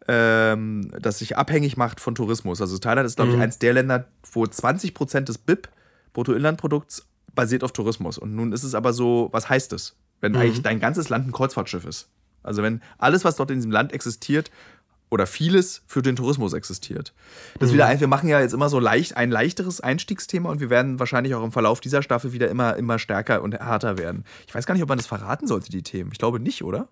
[0.09, 2.61] ähm, das sich abhängig macht von Tourismus.
[2.61, 3.43] Also Thailand ist glaube ich mhm.
[3.43, 5.69] eins der Länder, wo 20 Prozent des BIP
[6.13, 8.18] Bruttoinlandprodukts basiert auf Tourismus.
[8.18, 9.97] Und nun ist es aber so, was heißt das?
[10.21, 10.38] Wenn mhm.
[10.38, 12.09] eigentlich dein ganzes Land ein Kreuzfahrtschiff ist.
[12.42, 14.51] Also wenn alles, was dort in diesem Land existiert,
[15.12, 17.12] oder vieles für den Tourismus existiert.
[17.59, 17.75] Das mhm.
[17.75, 20.99] wieder ein, wir machen ja jetzt immer so leicht ein leichteres Einstiegsthema und wir werden
[20.99, 24.25] wahrscheinlich auch im Verlauf dieser Staffel wieder immer, immer stärker und härter werden.
[24.47, 26.11] Ich weiß gar nicht, ob man das verraten sollte, die Themen.
[26.12, 26.88] Ich glaube nicht, oder?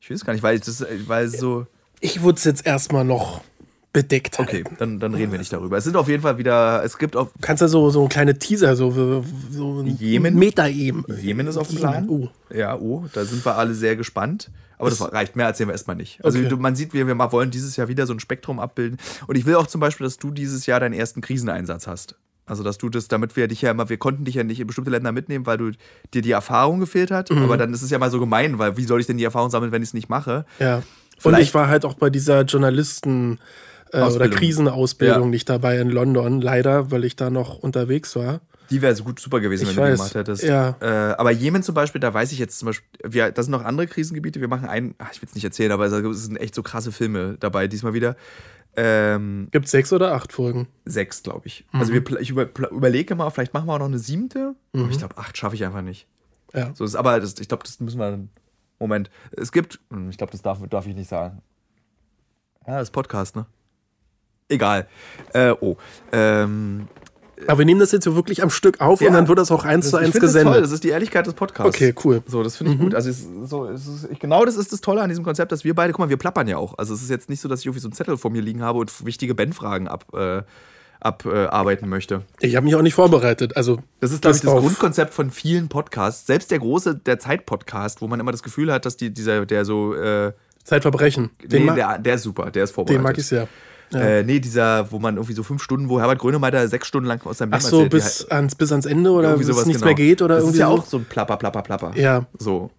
[0.00, 1.66] Ich weiß gar nicht, weil das, weil so.
[2.00, 3.42] Ich würde es jetzt erstmal noch
[3.96, 5.78] bedeckt Okay, dann, dann reden wir nicht darüber.
[5.78, 7.30] Es sind auf jeden Fall wieder, es gibt auf.
[7.40, 8.90] Kannst du so, so kleine Teaser, so,
[9.50, 10.34] so Jemen.
[10.34, 11.06] Meta-Eben.
[11.18, 12.06] Jemen ist auf dem Plan.
[12.10, 12.28] Oh.
[12.54, 14.50] Ja, oh, da sind wir alle sehr gespannt.
[14.76, 16.22] Aber das, das reicht, mehr erzählen wir erstmal nicht.
[16.22, 16.54] Also okay.
[16.56, 18.98] man sieht, wir, wir wollen dieses Jahr wieder so ein Spektrum abbilden.
[19.26, 22.16] Und ich will auch zum Beispiel, dass du dieses Jahr deinen ersten Kriseneinsatz hast.
[22.44, 24.66] Also, dass du das, damit wir dich ja immer, wir konnten dich ja nicht in
[24.66, 25.70] bestimmte Länder mitnehmen, weil du
[26.12, 27.30] dir die Erfahrung gefehlt hat.
[27.30, 27.38] Mhm.
[27.38, 29.48] Aber dann ist es ja mal so gemein, weil wie soll ich denn die Erfahrung
[29.48, 30.44] sammeln, wenn ich es nicht mache?
[30.58, 30.82] Ja.
[31.22, 33.38] Und ich war halt auch bei dieser Journalisten-
[33.92, 35.30] äh, oder Krisenausbildung ja.
[35.30, 38.40] nicht dabei in London, leider, weil ich da noch unterwegs war.
[38.70, 39.90] Die wäre so gut super gewesen, ich wenn weiß.
[39.90, 40.42] du die gemacht hättest.
[40.42, 40.76] Ja.
[40.80, 43.64] Äh, aber Jemen zum Beispiel, da weiß ich jetzt zum Beispiel, wir, das sind noch
[43.64, 44.40] andere Krisengebiete.
[44.40, 46.90] Wir machen einen, ach, ich will es nicht erzählen, aber es sind echt so krasse
[46.90, 48.16] Filme dabei diesmal wieder.
[48.78, 50.68] Ähm, Gibt es sechs oder acht Folgen?
[50.84, 51.64] Sechs, glaube ich.
[51.72, 51.80] Mhm.
[51.80, 54.54] Also wir, ich über, überlege mal, vielleicht machen wir auch noch eine siebte.
[54.72, 54.82] Mhm.
[54.82, 56.06] Aber ich glaube, acht schaffe ich einfach nicht.
[56.52, 56.74] Ja.
[56.74, 58.28] So ist, aber das, ich glaube, das müssen wir.
[58.78, 59.10] Moment.
[59.32, 59.80] Es gibt.
[59.90, 61.40] Hm, ich glaube, das darf, darf ich nicht sagen.
[62.66, 63.46] Ja, das ist Podcast, ne?
[64.48, 64.86] Egal.
[65.32, 65.76] Äh, oh.
[66.12, 66.88] Ähm,
[67.46, 69.50] aber wir nehmen das jetzt so wirklich am Stück auf ja, und dann wird das
[69.50, 70.46] auch eins zu eins gesendet.
[70.46, 70.62] Das, toll.
[70.62, 71.68] das ist die Ehrlichkeit des Podcasts.
[71.68, 72.22] Okay, cool.
[72.26, 72.84] So, das finde ich mhm.
[72.84, 72.94] gut.
[72.94, 75.74] Also ist, so, ist, ich, genau das ist das Tolle an diesem Konzept, dass wir
[75.74, 76.78] beide, guck mal, wir plappern ja auch.
[76.78, 78.62] Also es ist jetzt nicht so, dass ich irgendwie so einen Zettel vor mir liegen
[78.62, 80.06] habe und wichtige Bandfragen ab.
[80.14, 80.42] Äh,
[80.98, 82.22] abarbeiten möchte.
[82.40, 83.54] Ich habe mich auch nicht vorbereitet.
[83.54, 84.60] Also das ist, glaube ich, das auf.
[84.60, 86.26] Grundkonzept von vielen Podcasts.
[86.26, 89.66] Selbst der große, der Zeit-Podcast, wo man immer das Gefühl hat, dass die, dieser, der
[89.66, 89.94] so.
[89.94, 90.32] Äh,
[90.64, 91.30] Zeitverbrechen.
[91.44, 92.98] Den nee, der, der ist super, der ist vorbereitet.
[92.98, 93.46] Den mag ich sehr.
[93.90, 94.00] Ja.
[94.00, 97.24] Äh, nee, dieser, wo man irgendwie so fünf Stunden, wo Herbert Grönemeyer sechs Stunden lang
[97.24, 99.80] aus seinem Leben Ach so, bis, halt, ans, bis ans Ende oder bis es nichts
[99.80, 99.86] genau.
[99.86, 100.22] mehr geht?
[100.22, 100.74] Oder das irgendwie ist ja so?
[100.74, 101.96] auch so ein Plapper, Plapper, Plapper.
[101.96, 102.26] Ja.
[102.38, 102.70] So.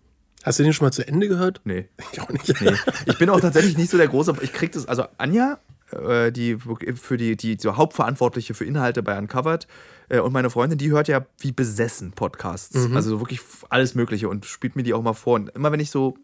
[0.43, 1.61] Hast du den schon mal zu Ende gehört?
[1.63, 1.85] Nee.
[2.11, 2.61] Ich auch nicht.
[2.61, 2.73] Nee.
[3.05, 5.59] Ich bin auch tatsächlich nicht so der große, ich krieg das, also Anja,
[5.91, 9.67] äh, die für die, die so Hauptverantwortliche für Inhalte bei Uncovered,
[10.09, 12.87] äh, und meine Freundin, die hört ja wie besessen Podcasts.
[12.87, 12.95] Mhm.
[12.95, 15.35] Also so wirklich alles Mögliche und spielt mir die auch mal vor.
[15.35, 16.15] Und immer wenn ich so,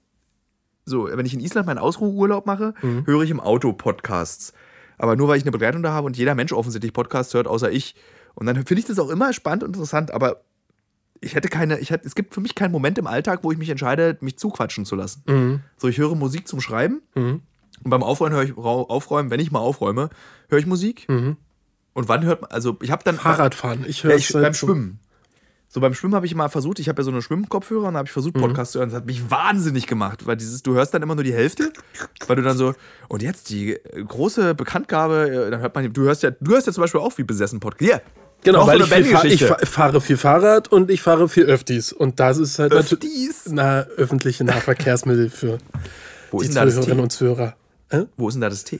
[0.85, 3.05] so, wenn ich in Island meinen Ausruheurlaub mache, mhm.
[3.05, 4.53] höre ich im Auto Podcasts.
[5.03, 7.69] Aber nur weil ich eine Begleitung da habe und jeder Mensch offensichtlich Podcasts hört, außer
[7.69, 7.93] ich.
[8.35, 10.43] Und dann finde ich das auch immer spannend und interessant, aber
[11.19, 13.57] ich hätte keine, ich hätte, es gibt für mich keinen Moment im Alltag, wo ich
[13.57, 15.23] mich entscheide, mich zuquatschen zu lassen.
[15.27, 15.59] Mhm.
[15.75, 17.41] So, ich höre Musik zum Schreiben mhm.
[17.83, 20.09] und beim Aufräumen höre ich aufräumen, wenn ich mal aufräume,
[20.47, 21.09] höre ich Musik.
[21.09, 21.35] Mhm.
[21.91, 23.17] Und wann hört man, also ich habe dann.
[23.17, 24.99] Fahrradfahren, ich höre ja, beim Schwimmen.
[25.73, 28.05] So beim Schwimmen habe ich mal versucht, ich habe ja so eine Schwimmkopfhörer und habe
[28.05, 28.41] ich versucht, mhm.
[28.41, 28.89] Podcast zu hören.
[28.89, 31.73] Das hat mich wahnsinnig gemacht, weil dieses, du hörst dann immer nur die Hälfte,
[32.27, 32.75] weil du dann so,
[33.07, 36.73] und jetzt die große Bekanntgabe, äh, dann hört man, du hörst ja, du hörst ja
[36.73, 37.89] zum Beispiel auch wie besessen Podcast.
[37.89, 38.01] Yeah.
[38.43, 41.91] Genau, weil ich, viel, ich, fahre viel Fahrrad und ich fahre viel Öftis.
[41.91, 43.45] Und das ist halt Öftis?
[43.49, 45.57] Na, öffentliche Nahverkehrsmittel für
[46.29, 47.55] Wo die Zuhörerinnen und Zuhörer.
[47.89, 48.03] Äh?
[48.15, 48.79] Wo ist denn da das T?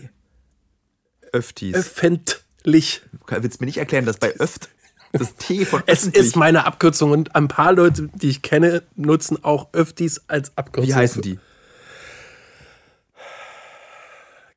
[1.32, 1.74] Öftis.
[1.74, 3.02] Öffentlich.
[3.30, 4.70] Willst du mir nicht erklären, dass bei Öft
[5.14, 9.44] das T von Es ist meine Abkürzung und ein paar Leute, die ich kenne, nutzen
[9.44, 10.90] auch Öftis als Abkürzung.
[10.90, 11.40] Wie heißen die?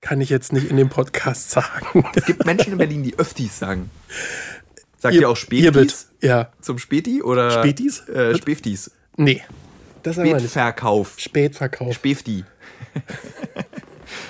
[0.00, 2.04] Kann ich jetzt nicht in dem Podcast sagen.
[2.14, 3.90] Es gibt Menschen in Berlin, die Öftis sagen.
[4.98, 6.10] Sagt ihr, ihr auch Spätis?
[6.22, 6.50] Ja.
[6.60, 7.50] Zum Späti oder?
[7.50, 8.08] Spätis?
[8.08, 8.90] Äh, Späftis.
[9.16, 9.42] Nee.
[10.02, 11.14] Das Spätverkauf.
[11.18, 11.94] Spätverkauf.
[11.94, 12.44] Späfti.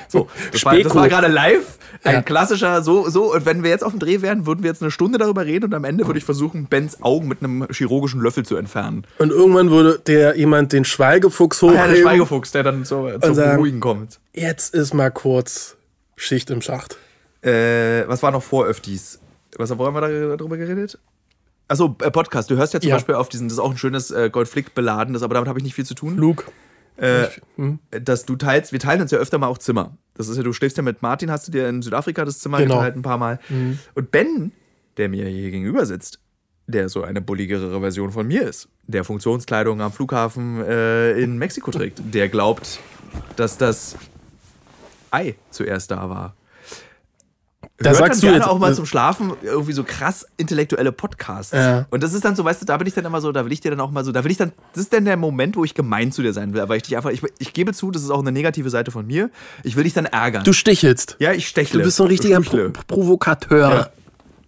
[0.09, 1.79] So, das war, das war gerade live.
[2.05, 2.23] Ein ja.
[2.23, 4.91] klassischer, so, so, und wenn wir jetzt auf dem Dreh wären, würden wir jetzt eine
[4.91, 8.45] Stunde darüber reden und am Ende würde ich versuchen, Bens Augen mit einem chirurgischen Löffel
[8.45, 9.05] zu entfernen.
[9.19, 11.81] Und irgendwann würde der jemand den Schweigefuchs hochheben.
[11.81, 14.21] Ah, ja, der Schweigefuchs, der dann so, zum sagen, Beruhigen kommt.
[14.35, 15.77] Jetzt ist mal kurz
[16.17, 16.99] Schicht im Schacht.
[17.43, 19.19] Äh, was war noch vor Öftis?
[19.57, 20.99] Was haben wir da drüber geredet?
[21.69, 22.51] Achso, äh, Podcast.
[22.51, 22.97] Du hörst ja zum ja.
[22.97, 25.65] Beispiel auf diesen, das ist auch ein schönes äh, Goldflick beladenes, aber damit habe ich
[25.65, 26.15] nicht viel zu tun.
[26.15, 26.45] Flug.
[26.97, 27.27] Äh,
[27.57, 27.79] hm.
[27.91, 29.97] dass du teilst, wir teilen uns ja öfter mal auch Zimmer.
[30.15, 32.59] Das ist ja, du schläfst ja mit Martin, hast du dir in Südafrika das Zimmer
[32.59, 32.77] genau.
[32.77, 33.39] geteilt ein paar Mal.
[33.51, 33.79] Mhm.
[33.95, 34.53] Und Ben,
[34.97, 36.21] der mir hier gegenüber sitzt,
[36.67, 41.71] der so eine bulligere Version von mir ist, der Funktionskleidung am Flughafen äh, in Mexiko
[41.71, 42.81] trägt, der glaubt,
[43.37, 43.97] dass das
[45.11, 46.35] Ei zuerst da war.
[47.79, 50.93] Da Hört sagst dann du gerne jetzt, auch mal zum Schlafen irgendwie so krass intellektuelle
[50.93, 51.53] Podcasts.
[51.53, 51.87] Ja.
[51.91, 53.53] Und das ist dann so, weißt du, da bin ich dann immer so, da will
[53.53, 55.57] ich dir dann auch mal so, da will ich dann, das ist dann der Moment,
[55.57, 57.91] wo ich gemein zu dir sein will, aber ich dich einfach, ich, ich gebe zu,
[57.91, 59.31] das ist auch eine negative Seite von mir.
[59.63, 60.45] Ich will dich dann ärgern.
[60.45, 61.17] Du stichelst.
[61.19, 61.81] Ja, ich stechle.
[61.81, 63.71] Du bist so ein richtiger Pro Provokateur.
[63.71, 63.91] Ja.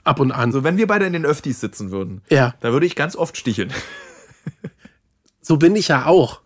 [0.05, 0.51] Ab und an.
[0.51, 2.55] So, wenn wir beide in den Öftis sitzen würden, ja.
[2.61, 3.71] da würde ich ganz oft sticheln.
[5.43, 6.41] So bin ich ja auch.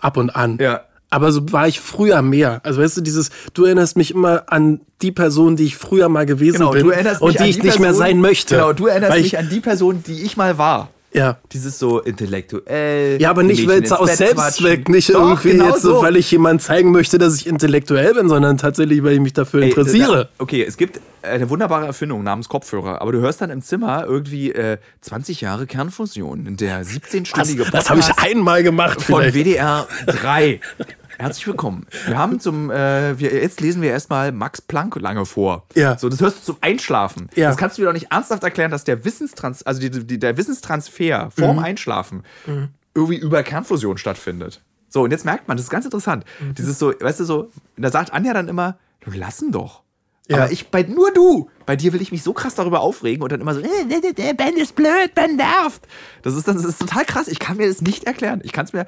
[0.00, 0.58] Ab und an.
[0.60, 0.82] Ja.
[1.10, 2.60] Aber so war ich früher mehr.
[2.64, 6.26] Also weißt du, dieses, du erinnerst mich immer an die Person, die ich früher mal
[6.26, 8.56] gewesen genau, bin und die ich die nicht Person, mehr sein möchte.
[8.56, 10.90] Genau, du erinnerst mich an die Person, die ich mal war.
[11.12, 11.38] Ja.
[11.52, 13.20] Dieses so intellektuell.
[13.20, 16.30] Ja, aber nicht weil es aus Selbstzweck, nicht Doch, irgendwie genau jetzt so, weil ich
[16.30, 20.28] jemand zeigen möchte, dass ich intellektuell bin, sondern tatsächlich, weil ich mich dafür Ey, interessiere.
[20.36, 24.04] Da, okay, es gibt eine wunderbare Erfindung namens Kopfhörer, aber du hörst dann im Zimmer
[24.06, 27.74] irgendwie äh, 20 Jahre Kernfusion, der 17-stündige Podcast.
[27.74, 29.00] Das habe ich einmal gemacht.
[29.00, 29.34] Von vielleicht.
[29.34, 30.60] WDR 3.
[31.18, 31.84] Herzlich willkommen.
[32.06, 35.66] Wir haben zum, äh, wir, jetzt lesen wir erstmal Max Planck lange vor.
[35.74, 35.98] Ja.
[35.98, 37.28] So, das hörst du zum Einschlafen.
[37.34, 37.48] Ja.
[37.48, 40.36] Das kannst du mir doch nicht ernsthaft erklären, dass der Wissenstrans, also die, die, der
[40.36, 41.64] Wissenstransfer vorm mhm.
[41.64, 42.68] Einschlafen mhm.
[42.94, 44.62] irgendwie über Kernfusion stattfindet.
[44.88, 46.24] So, und jetzt merkt man, das ist ganz interessant.
[46.38, 46.54] Mhm.
[46.54, 49.82] Dieses so, weißt du, so, da sagt Anja dann immer, du lassen doch.
[50.28, 50.36] Ja.
[50.36, 53.32] Aber ich, bei, nur du, bei dir will ich mich so krass darüber aufregen und
[53.32, 55.88] dann immer so, äh, Ben ist blöd, Ben nervt.
[56.22, 57.28] Das ist, das ist total krass.
[57.28, 58.40] Ich kann mir das nicht erklären.
[58.44, 58.84] Ich kann es mir,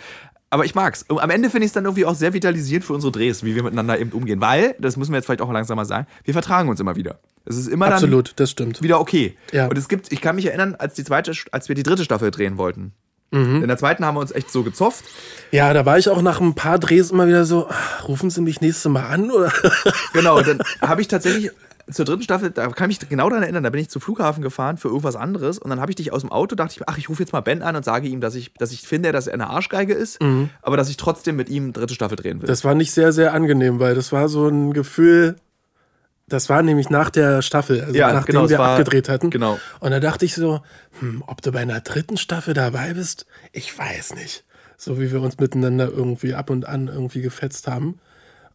[0.50, 1.04] aber ich mag's.
[1.08, 3.54] Und am Ende finde ich es dann irgendwie auch sehr vitalisiert für unsere Drehs, wie
[3.54, 4.40] wir miteinander eben umgehen.
[4.40, 7.20] Weil, das müssen wir jetzt vielleicht auch langsam mal sagen, wir vertragen uns immer wieder.
[7.44, 8.82] Es ist immer Absolut, das stimmt.
[8.82, 9.36] wieder okay.
[9.52, 9.68] Ja.
[9.68, 12.30] Und es gibt, ich kann mich erinnern, als die zweite, als wir die dritte Staffel
[12.30, 12.92] drehen wollten.
[13.32, 15.04] In der zweiten haben wir uns echt so gezofft.
[15.52, 18.40] Ja, da war ich auch nach ein paar Drehs immer wieder so, ach, rufen Sie
[18.40, 19.30] mich nächstes Mal an?
[19.30, 19.52] Oder?
[20.12, 21.52] Genau, dann habe ich tatsächlich
[21.92, 24.42] zur dritten Staffel, da kann ich mich genau daran erinnern, da bin ich zum Flughafen
[24.42, 26.98] gefahren für irgendwas anderes und dann habe ich dich aus dem Auto, dachte ich, ach,
[26.98, 29.26] ich rufe jetzt mal Ben an und sage ihm, dass ich, dass ich finde, dass
[29.26, 30.18] er eine Arschgeige ist,
[30.62, 32.46] aber dass ich trotzdem mit ihm dritte Staffel drehen will.
[32.48, 35.36] Das war nicht sehr, sehr angenehm, weil das war so ein Gefühl,
[36.28, 39.30] das war nämlich nach der Staffel, also Ja, nachdem genau, wir war- abgedreht hatten.
[39.30, 39.58] genau.
[39.80, 40.60] Und da dachte ich so,
[41.00, 44.44] hm, ob du bei einer dritten Staffel dabei bist, ich weiß nicht.
[44.76, 47.98] So wie wir uns miteinander irgendwie ab und an irgendwie gefetzt haben.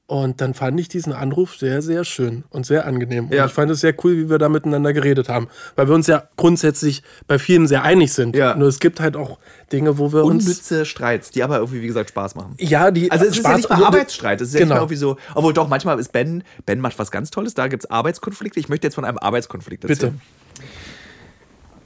[0.07, 3.25] Und dann fand ich diesen Anruf sehr, sehr schön und sehr angenehm.
[3.25, 3.47] Und Ja.
[3.47, 5.47] ich fand es sehr cool, wie wir da miteinander geredet haben.
[5.75, 8.35] Weil wir uns ja grundsätzlich bei vielen sehr einig sind.
[8.35, 8.55] Ja.
[8.55, 9.39] Nur es gibt halt auch
[9.71, 10.43] Dinge, wo wir uns.
[10.45, 12.53] Unnütze Streits, die aber irgendwie, wie gesagt, Spaß machen.
[12.59, 14.75] Ja, die Also es ist ja nicht mal und- Arbeitsstreit, es ist ja Genau.
[14.75, 17.67] nicht mal irgendwie so, obwohl doch, manchmal ist Ben, Ben macht was ganz Tolles, da
[17.67, 18.59] gibt es Arbeitskonflikte.
[18.59, 20.11] Ich möchte jetzt von einem Arbeitskonflikt erzählen.
[20.11, 20.65] Bitte.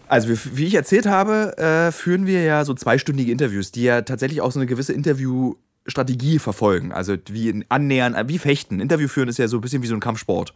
[0.09, 4.41] Also wie, ich erzählt habe, äh, führen wir ja so zweistündige Interviews, die ja tatsächlich
[4.41, 4.91] auch so eine gewisse
[5.89, 6.91] Interviewstrategie verfolgen.
[6.91, 8.79] Also wie annähern, äh, wie fechten.
[8.79, 10.53] Interview führen ist ja so ein bisschen wie so ein Kampfsport.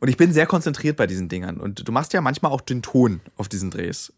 [0.00, 1.58] Und ich bin sehr konzentriert bei diesen Dingern.
[1.58, 4.12] Und du machst ja manchmal auch den Ton auf diesen Drehs.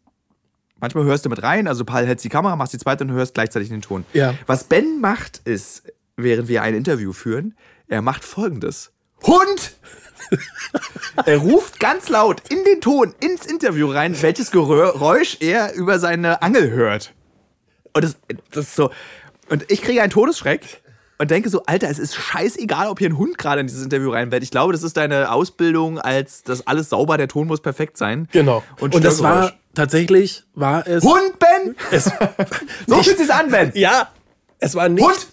[0.78, 3.34] Manchmal hörst du mit rein, also Paul hältst die Kamera, machst die zweite und hörst
[3.34, 4.05] gleichzeitig den Ton.
[4.14, 4.34] Ja.
[4.47, 5.82] Was Ben macht, ist,
[6.16, 7.55] während wir ein Interview führen,
[7.86, 8.91] er macht folgendes.
[9.22, 9.72] Hund!
[11.26, 16.41] er ruft ganz laut in den Ton, ins Interview rein, welches Geräusch er über seine
[16.41, 17.12] Angel hört.
[17.93, 18.16] Und das,
[18.51, 18.91] das ist so.
[19.51, 20.81] Und ich kriege einen Todesschreck
[21.19, 24.11] und denke so, Alter, es ist scheißegal, ob hier ein Hund gerade in dieses Interview
[24.11, 24.43] reinfällt.
[24.43, 28.29] Ich glaube, das ist deine Ausbildung als das alles sauber, der Ton muss perfekt sein.
[28.33, 28.63] Genau.
[28.79, 31.05] Und, Und, das war tatsächlich, war es.
[31.05, 31.77] Hund, Ben!
[31.91, 32.05] Es,
[32.87, 33.73] So fühlt sich's an, Ben!
[33.75, 34.09] ja,
[34.61, 35.05] es war nicht.
[35.05, 35.27] Hund!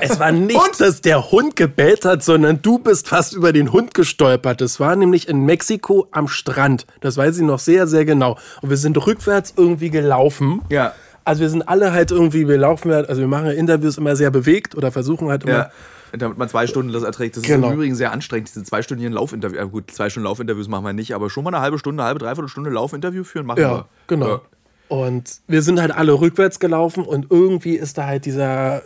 [0.00, 3.92] Es war nicht, dass der Hund gebellt hat, sondern du bist fast über den Hund
[3.92, 4.62] gestolpert.
[4.62, 6.86] Das war nämlich in Mexiko am Strand.
[7.00, 8.38] Das weiß ich noch sehr, sehr genau.
[8.62, 10.62] Und wir sind rückwärts irgendwie gelaufen.
[10.70, 10.94] Ja.
[11.24, 14.16] Also wir sind alle halt irgendwie, wir laufen halt, also wir machen ja Interviews immer
[14.16, 15.52] sehr bewegt oder versuchen halt immer.
[15.52, 15.70] Ja.
[16.18, 17.36] Damit man zwei Stunden das erträgt.
[17.36, 17.68] Das Genau.
[17.68, 19.58] ist im Übrigen sehr anstrengend, diese zweistündigen Laufinterviews.
[19.58, 22.08] Ja, gut, zwei Stunden Laufinterviews machen wir nicht, aber schon mal eine halbe Stunde, eine
[22.08, 23.88] halbe, dreiviertel Stunde Laufinterview führen machen Ja, wir.
[24.08, 24.28] genau.
[24.28, 24.40] Ja.
[24.88, 28.82] Und wir sind halt alle rückwärts gelaufen und irgendwie ist da halt dieser.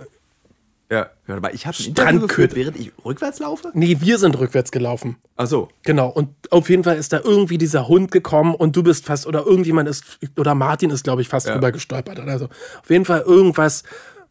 [0.95, 1.77] Ja, ja aber ich habe
[2.21, 3.71] geführt, während ich rückwärts laufe?
[3.75, 5.17] Nee, wir sind rückwärts gelaufen.
[5.37, 5.69] Ach so.
[5.83, 9.27] Genau, und auf jeden Fall ist da irgendwie dieser Hund gekommen und du bist fast,
[9.27, 10.05] oder irgendjemand ist,
[10.39, 11.55] oder Martin ist, glaube ich, fast Ja.
[11.55, 12.45] drüber gestolpert oder so.
[12.45, 13.83] Auf jeden Fall irgendwas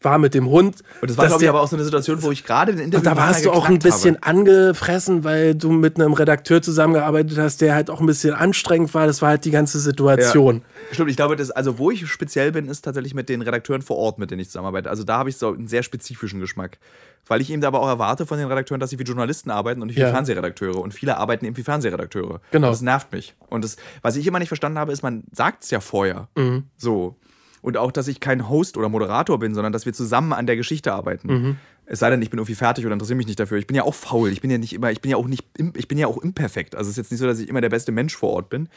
[0.04, 0.82] war mit dem Hund.
[1.00, 3.08] Und das war, glaube ich, aber auch so eine Situation, wo ich gerade den Interview
[3.10, 7.60] und da warst du auch ein bisschen angefressen, weil du mit einem Redakteur zusammengearbeitet hast,
[7.60, 9.06] der halt auch ein bisschen anstrengend war.
[9.06, 10.56] Das war halt die ganze Situation.
[10.56, 10.94] Ja.
[10.94, 13.96] Stimmt, ich glaube, das, also wo ich speziell bin, ist tatsächlich mit den Redakteuren vor
[13.96, 14.90] Ort, mit denen ich zusammenarbeite.
[14.90, 16.78] Also da habe ich so einen sehr spezifischen Geschmack.
[17.26, 19.86] Weil ich eben aber auch erwarte von den Redakteuren, dass sie wie Journalisten arbeiten und
[19.88, 20.10] nicht wie Ja.
[20.10, 20.78] Fernsehredakteure.
[20.78, 22.40] Und viele arbeiten eben wie Fernsehredakteure.
[22.50, 22.66] Genau.
[22.66, 23.34] Und das nervt mich.
[23.48, 26.28] Und das, was ich immer nicht verstanden habe, ist, man sagt es ja vorher.
[26.36, 26.64] Mhm.
[26.76, 27.16] So.
[27.64, 30.54] Und auch, dass ich kein Host oder Moderator bin, sondern dass wir zusammen an der
[30.56, 31.28] Geschichte arbeiten.
[31.28, 31.56] Mhm.
[31.86, 33.56] Es sei denn, ich bin irgendwie fertig oder interessiere mich nicht dafür.
[33.56, 34.28] Ich bin ja auch faul.
[34.28, 36.76] Ich bin ja nicht immer, ich bin ja auch nicht, ich bin ja auch imperfekt.
[36.76, 38.68] Also es ist jetzt nicht so, dass ich immer der beste Mensch vor Ort bin.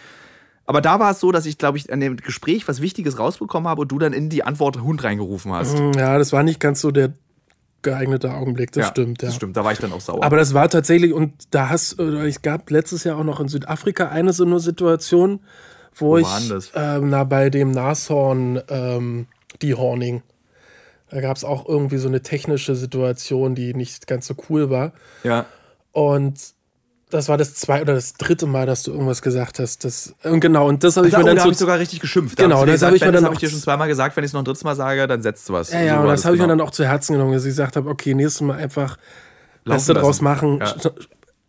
[0.66, 3.68] Aber da war es so, dass ich, glaube ich, an dem Gespräch was Wichtiges rausbekommen
[3.68, 5.78] habe und du dann in die Antwort Hund reingerufen hast.
[5.98, 7.12] Ja, das war nicht ganz so der
[7.82, 9.28] geeignete Augenblick, das stimmt, ja.
[9.28, 10.24] Das stimmt, da war ich dann auch sauer.
[10.24, 14.08] Aber das war tatsächlich, und da hast, es gab letztes Jahr auch noch in Südafrika
[14.08, 15.42] eine so eine Situation,
[15.98, 16.72] wo, Wo ich, war denn das?
[16.76, 19.28] ähm, na, bei dem Nashorn, ähm,
[19.62, 20.22] die Horning,
[21.10, 24.94] da gab es auch irgendwie so eine technische Situation, die nicht ganz so cool war.
[25.24, 25.46] ja.
[25.92, 26.40] Und
[27.10, 29.86] das war das zweite oder das dritte Mal, dass du irgendwas gesagt hast.
[29.86, 31.58] Das, und genau, und das habe ich Da, mir oh, dann da so habe ich
[31.58, 32.38] sogar richtig geschimpft.
[32.38, 34.30] Genau, das habe ich mir dann das auch- ich dir schon zweimal gesagt, wenn ich
[34.30, 35.72] es noch ein drittes Mal sage, dann setzt du was.
[35.72, 36.58] Ja, ja, So und das habe ich mir genau.
[36.58, 38.98] dann auch zu Herzen genommen, dass ich gesagt habe, okay, nächstes Mal einfach
[39.64, 40.60] Beste draus machen.
[40.60, 40.76] Ja.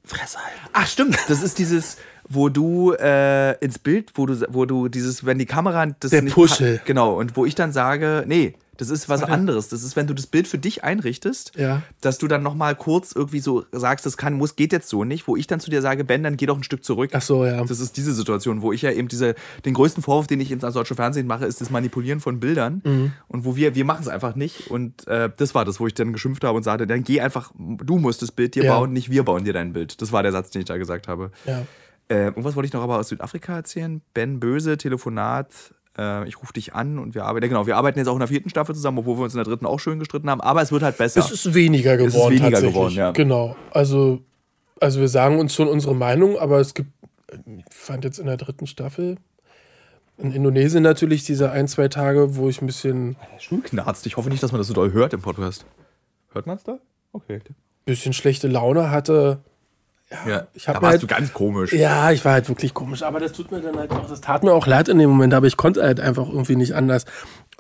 [0.04, 0.58] Fresse halten.
[0.72, 1.18] Ach, stimmt.
[1.28, 1.96] Das ist dieses,
[2.28, 6.22] wo du äh, ins Bild, wo du, wo du dieses, wenn die Kamera das Der
[6.22, 6.80] nicht Puschel.
[6.84, 9.66] Genau, und wo ich dann sage, nee, das ist was anderes.
[9.68, 11.82] Das ist, wenn du das Bild für dich einrichtest, Ja.
[12.00, 15.26] dass du dann nochmal kurz irgendwie so sagst, das kann, muss, geht jetzt so nicht,
[15.26, 17.10] wo ich dann zu dir sage, Ben, dann geh doch ein Stück zurück.
[17.12, 17.64] Ach so, ja.
[17.64, 20.62] Das ist diese Situation, wo ich ja eben diese, den größten Vorwurf, den ich eben
[20.62, 22.80] als deutsche Fernsehen mache, ist das Manipulieren von Bildern.
[22.84, 23.12] Mhm.
[23.26, 24.70] Und wo wir, wir machen es einfach nicht.
[24.70, 27.50] Und äh, das war das, wo ich dann geschimpft habe und sagte, dann geh einfach,
[27.58, 28.78] du musst das Bild dir Ja.
[28.78, 30.00] bauen, nicht wir bauen dir dein Bild.
[30.00, 31.32] Das war der Satz, den ich da gesagt habe.
[31.46, 31.62] ja.
[32.08, 34.00] Äh, und was wollte ich noch aber aus Südafrika erzählen?
[34.14, 35.74] Ben Böse, Telefonat.
[35.98, 38.28] Äh, ich rufe dich an und wir arbeiten, genau, wir arbeiten jetzt auch in der
[38.28, 40.72] vierten Staffel zusammen, obwohl wir uns in der dritten auch schön gestritten haben, aber es
[40.72, 41.20] wird halt besser.
[41.20, 42.30] Es ist weniger ist geworden.
[42.34, 42.74] weniger tatsächlich.
[42.74, 43.10] geworden, ja.
[43.12, 43.56] Genau.
[43.70, 44.20] Also,
[44.80, 46.90] also wir sagen uns schon unsere Meinung, aber es gibt,
[47.46, 49.16] ich fand jetzt in der dritten Staffel,
[50.16, 53.16] In Indonesien natürlich diese ein, zwei Tage, wo ich ein bisschen.
[53.38, 54.06] Schon knarzt.
[54.06, 55.66] Ich hoffe nicht, dass man das so doll hört im Podcast.
[56.32, 56.78] Hört man es da?
[57.12, 57.40] Okay.
[57.84, 59.40] Bisschen schlechte Laune hatte.
[60.10, 61.72] Ja, ja ich da warst halt, du ganz komisch.
[61.72, 63.02] Ja, ich war halt wirklich komisch.
[63.02, 65.34] Aber das tut mir dann halt auch, das tat mir auch leid in dem Moment,
[65.34, 67.04] aber ich konnte halt einfach irgendwie nicht anders.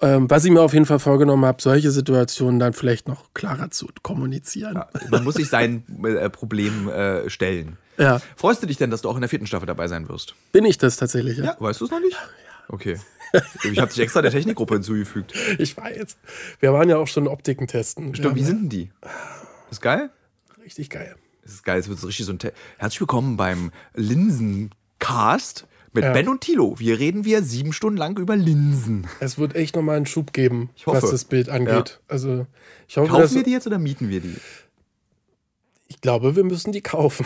[0.00, 3.70] Ähm, was ich mir auf jeden Fall vorgenommen habe, solche Situationen dann vielleicht noch klarer
[3.70, 4.76] zu kommunizieren.
[4.76, 7.76] Ja, man muss sich sein äh, Problem äh, stellen.
[7.98, 8.20] Ja.
[8.36, 10.34] Freust du dich denn, dass du auch in der vierten Staffel dabei sein wirst?
[10.52, 11.44] Bin ich das tatsächlich, ja.
[11.44, 12.16] ja weißt du es noch nicht?
[12.68, 12.98] Okay.
[13.64, 15.34] Ich habe dich extra der Technikgruppe hinzugefügt.
[15.58, 16.16] Ich weiß.
[16.60, 18.14] Wir waren ja auch schon Optiken testen.
[18.14, 18.90] Stimmt, wie sind denn die?
[19.70, 20.10] Ist geil?
[20.64, 21.16] Richtig geil.
[21.48, 21.80] Das ist geil.
[21.80, 22.38] Es wird so richtig so ein.
[22.38, 26.12] Te Herzlich willkommen beim Linsencast mit ja.
[26.12, 26.78] Ben und Tilo.
[26.78, 29.06] Wir reden wir sieben Stunden lang über Linsen.
[29.20, 32.00] Es wird echt nochmal einen Schub geben, was das Bild angeht.
[32.02, 32.12] Ja.
[32.12, 32.46] Also,
[32.86, 34.36] ich hoffe, Kaufen wir die jetzt oder mieten wir die?
[35.86, 37.24] Ich glaube, wir müssen die kaufen.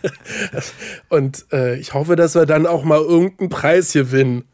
[1.10, 4.44] und äh, ich hoffe, dass wir dann auch mal irgendeinen Preis gewinnen.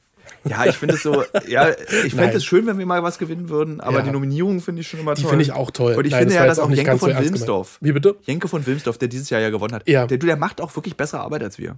[0.44, 1.68] Ja, ich finde es so, ja,
[2.04, 4.02] ich fände es schön, wenn wir mal was gewinnen würden, aber ja.
[4.04, 5.22] die Nominierung finde ich schon immer toll.
[5.22, 5.94] Die finde ich auch toll.
[5.94, 7.78] Und ich Nein, finde ja, dass auch Jenke von Wilmsdorf.
[7.80, 8.16] Wie bitte?
[8.22, 9.88] Jenke von Wilmsdorf, der dieses Jahr ja gewonnen hat.
[9.88, 10.06] Ja.
[10.06, 11.76] Der, der macht auch wirklich bessere Arbeit als wir.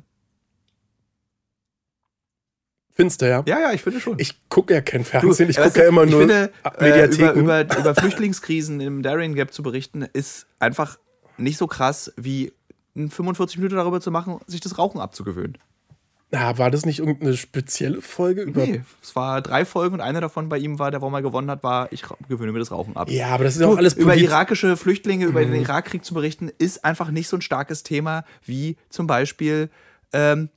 [2.95, 3.43] Findest du, ja?
[3.47, 4.19] Ja, ja, ich finde schon.
[4.19, 7.95] Ich gucke ja kein Fernsehen, ich gucke ja immer nur finde, äh, über, über, über
[7.95, 10.99] Flüchtlingskrisen im Darien Gap zu berichten, ist einfach
[11.39, 12.53] nicht so krass, wie
[12.95, 15.57] 45 Minuten darüber zu machen, sich das Rauchen abzugewöhnen.
[16.35, 18.41] Na, war das nicht irgendeine spezielle Folge?
[18.41, 21.21] Über nee, es war drei Folgen und eine davon bei ihm war, der wo mal
[21.21, 23.11] gewonnen hat, war, ich gewöhne mir das Rauchen ab.
[23.11, 25.31] Ja, aber das ist auch alles Über irakische Flüchtlinge, mhm.
[25.31, 29.69] über den Irakkrieg zu berichten, ist einfach nicht so ein starkes Thema wie zum Beispiel
[30.15, 30.49] ähm,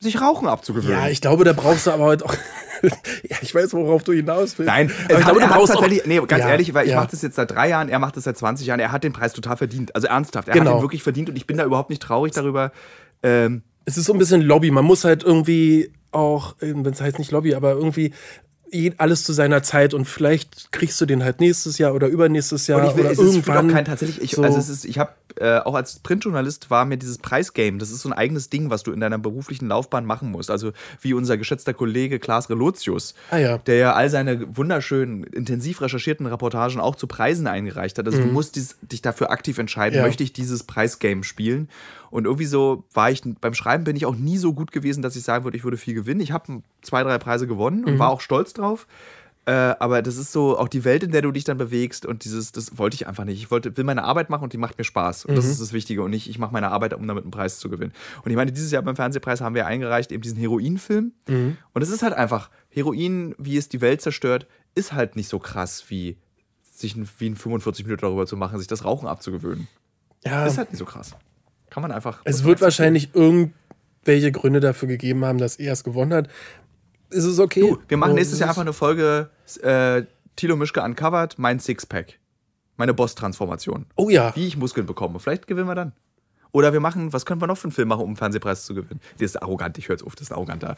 [0.00, 0.98] sich Rauchen abzugewöhnen.
[0.98, 2.34] Ja, ich glaube, da brauchst du aber heute auch.
[2.82, 4.66] ja, ich weiß, worauf du hinaus willst.
[4.72, 6.04] Nein, aber ich glaube, du brauchst tatsächlich.
[6.04, 6.96] Nee, ganz ja, ehrlich, weil ich ja.
[6.96, 9.12] mache das jetzt seit drei Jahren, er macht das seit 20 Jahren, er hat den
[9.12, 9.94] Preis total verdient.
[9.94, 10.72] Also ernsthaft, er genau.
[10.72, 12.72] hat ihn wirklich verdient und ich bin da überhaupt nicht traurig darüber.
[13.22, 14.70] Ähm, es ist so ein bisschen Lobby.
[14.70, 18.12] Man muss halt irgendwie auch, wenn es heißt nicht Lobby, aber irgendwie
[18.96, 22.80] alles zu seiner Zeit und vielleicht kriegst du den halt nächstes Jahr oder übernächstes Jahr
[22.80, 23.68] und ich will, oder es irgendwann.
[23.68, 24.42] Ist kein, tatsächlich, ich, so.
[24.42, 28.00] also es ist, ich habe äh, auch als Printjournalist war mir dieses Preisgame, das ist
[28.00, 30.50] so ein eigenes Ding, was du in deiner beruflichen Laufbahn machen musst.
[30.50, 33.58] Also wie unser geschätzter Kollege Klaas Relotius, ah, ja.
[33.58, 38.06] der ja all seine wunderschönen, intensiv recherchierten Reportagen auch zu Preisen eingereicht hat.
[38.06, 38.28] Also mhm.
[38.28, 40.06] du musst dies, dich dafür aktiv entscheiden, ja.
[40.06, 41.68] möchte ich dieses Preisgame spielen.
[42.12, 45.16] Und irgendwie so war ich, beim Schreiben bin ich auch nie so gut gewesen, dass
[45.16, 46.20] ich sagen würde, ich würde viel gewinnen.
[46.20, 47.98] Ich habe zwei, drei Preise gewonnen und mhm.
[47.98, 48.86] war auch stolz drauf.
[49.46, 52.24] Äh, aber das ist so auch die Welt, in der du dich dann bewegst und
[52.24, 53.38] dieses, das wollte ich einfach nicht.
[53.38, 55.24] Ich wollte, will meine Arbeit machen und die macht mir Spaß.
[55.24, 55.36] Und mhm.
[55.36, 56.02] das ist das Wichtige.
[56.02, 57.94] Und nicht, ich mache meine Arbeit, um damit einen Preis zu gewinnen.
[58.22, 61.12] Und ich meine, dieses Jahr beim Fernsehpreis haben wir eingereicht eben diesen Heroin-Film.
[61.26, 61.56] Mhm.
[61.72, 65.38] Und es ist halt einfach, Heroin, wie es die Welt zerstört, ist halt nicht so
[65.38, 66.18] krass wie
[66.62, 69.66] sich wie in 45 Minuten darüber zu machen, sich das Rauchen abzugewöhnen.
[70.24, 70.46] Ja.
[70.46, 71.16] Ist halt nicht so krass.
[71.72, 72.20] Kann man einfach.
[72.24, 76.28] Es wird wahrscheinlich irgendwelche Gründe dafür gegeben haben, dass er es gewonnen hat.
[77.08, 77.60] Ist es okay?
[77.60, 79.30] Du, wir machen nächstes Jahr einfach eine Folge
[79.62, 80.02] äh,
[80.36, 82.18] Tilo Mischke Uncovered, mein Sixpack.
[82.76, 83.86] Meine Boss-Transformation.
[83.96, 84.36] Oh ja.
[84.36, 85.18] Wie ich Muskeln bekomme.
[85.18, 85.92] Vielleicht gewinnen wir dann.
[86.50, 88.74] Oder wir machen, was können wir noch für einen Film machen, um einen Fernsehpreis zu
[88.74, 89.00] gewinnen?
[89.14, 90.76] Das ist arrogant, ich höre es auf, das ist ein arroganter.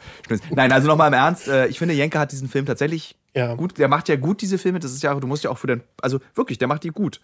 [0.51, 3.53] Nein, also nochmal im Ernst, äh, ich finde, Jenke hat diesen Film tatsächlich ja.
[3.55, 5.67] gut, der macht ja gut diese Filme, das ist ja, du musst ja auch für
[5.67, 7.19] den, also wirklich, der macht die gut.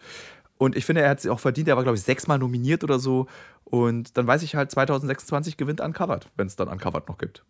[0.62, 1.68] Und ich finde, er hat sie auch verdient.
[1.70, 3.26] Er war, glaube ich, sechsmal nominiert oder so.
[3.64, 7.43] Und dann weiß ich halt, 2026 gewinnt Uncovered, wenn es dann Uncovered noch gibt.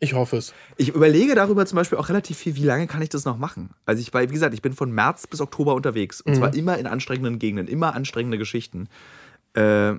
[0.00, 0.54] Ich hoffe es.
[0.78, 3.74] Ich überlege darüber zum Beispiel auch relativ viel, wie lange kann ich das noch machen?
[3.84, 6.22] Also ich war, wie gesagt, ich bin von März bis Oktober unterwegs.
[6.22, 6.36] Und mhm.
[6.38, 8.88] zwar immer in anstrengenden Gegenden, immer anstrengende Geschichten.
[9.54, 9.96] Äh,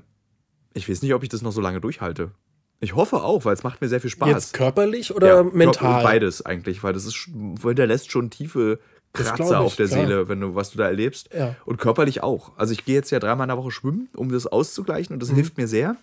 [0.74, 2.32] ich weiß nicht, ob ich das noch so lange durchhalte.
[2.80, 4.28] Ich hoffe auch, weil es macht mir sehr viel Spaß.
[4.28, 6.02] Jetzt körperlich oder ja, mental?
[6.02, 7.30] Beides eigentlich, weil das ist,
[7.62, 8.80] hinterlässt schon tiefe
[9.14, 10.00] Kratzer auf der klar.
[10.02, 11.30] Seele, wenn du, was du da erlebst.
[11.34, 11.56] Ja.
[11.66, 12.52] Und körperlich auch.
[12.58, 15.32] Also ich gehe jetzt ja dreimal in der Woche schwimmen, um das auszugleichen und das
[15.32, 15.36] mhm.
[15.36, 15.96] hilft mir sehr.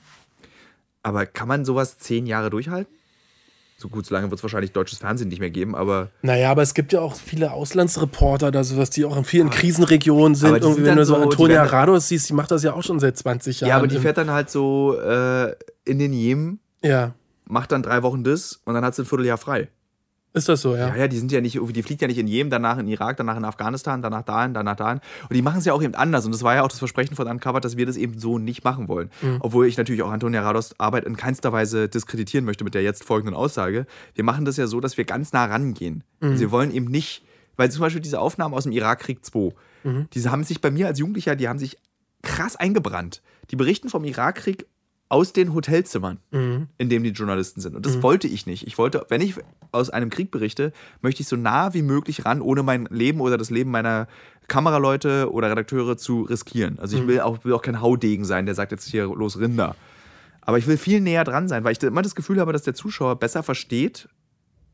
[1.02, 2.92] Aber kann man sowas zehn Jahre durchhalten?
[3.78, 6.08] So gut, so lange wird es wahrscheinlich deutsches Fernsehen nicht mehr geben, aber.
[6.22, 9.50] Naja, aber es gibt ja auch viele Auslandsreporter, da sowas, die auch in vielen ah,
[9.50, 10.54] Krisenregionen sind.
[10.54, 13.18] Irgendwie, sind wenn du so Antonia Rados siehst, die macht das ja auch schon seit
[13.18, 13.68] 20 Jahren.
[13.68, 15.54] Ja, aber die fährt dann halt so äh,
[15.84, 17.12] in den Jemen, ja.
[17.44, 19.68] macht dann drei Wochen das und dann hat sie ein Vierteljahr frei.
[20.36, 20.88] Ist das so, ja?
[20.88, 23.16] Ja, ja, die sind ja nicht, die fliegt ja nicht in Jemen, danach in Irak,
[23.16, 25.00] danach in Afghanistan, danach dahin, danach dahin.
[25.22, 26.26] Und die machen es ja auch eben anders.
[26.26, 28.62] Und das war ja auch das Versprechen von Uncovered, dass wir das eben so nicht
[28.62, 29.10] machen wollen.
[29.22, 29.38] Mhm.
[29.40, 33.02] Obwohl ich natürlich auch Antonia Rados Arbeit in keinster Weise diskreditieren möchte mit der jetzt
[33.02, 33.86] folgenden Aussage.
[34.14, 36.04] Wir machen das ja so, dass wir ganz nah rangehen.
[36.20, 36.38] Mhm.
[36.38, 37.24] Wir wollen eben nicht,
[37.56, 40.08] weil zum Beispiel diese Aufnahmen aus dem Irakkrieg 2, mhm.
[40.12, 41.78] diese haben sich bei mir als Jugendlicher, die haben sich
[42.20, 43.22] krass eingebrannt.
[43.50, 44.66] Die berichten vom Irakkrieg
[45.08, 46.68] aus den Hotelzimmern, mhm.
[46.78, 47.76] in denen die Journalisten sind.
[47.76, 48.02] Und das mhm.
[48.02, 48.66] wollte ich nicht.
[48.66, 49.34] Ich wollte, wenn ich
[49.70, 53.38] aus einem Krieg berichte, möchte ich so nah wie möglich ran, ohne mein Leben oder
[53.38, 54.08] das Leben meiner
[54.48, 56.78] Kameraleute oder Redakteure zu riskieren.
[56.80, 57.08] Also ich mhm.
[57.08, 59.76] will auch, will auch kein Haudegen sein, der sagt jetzt hier los Rinder.
[60.40, 62.74] Aber ich will viel näher dran sein, weil ich immer das Gefühl habe, dass der
[62.74, 64.08] Zuschauer besser versteht.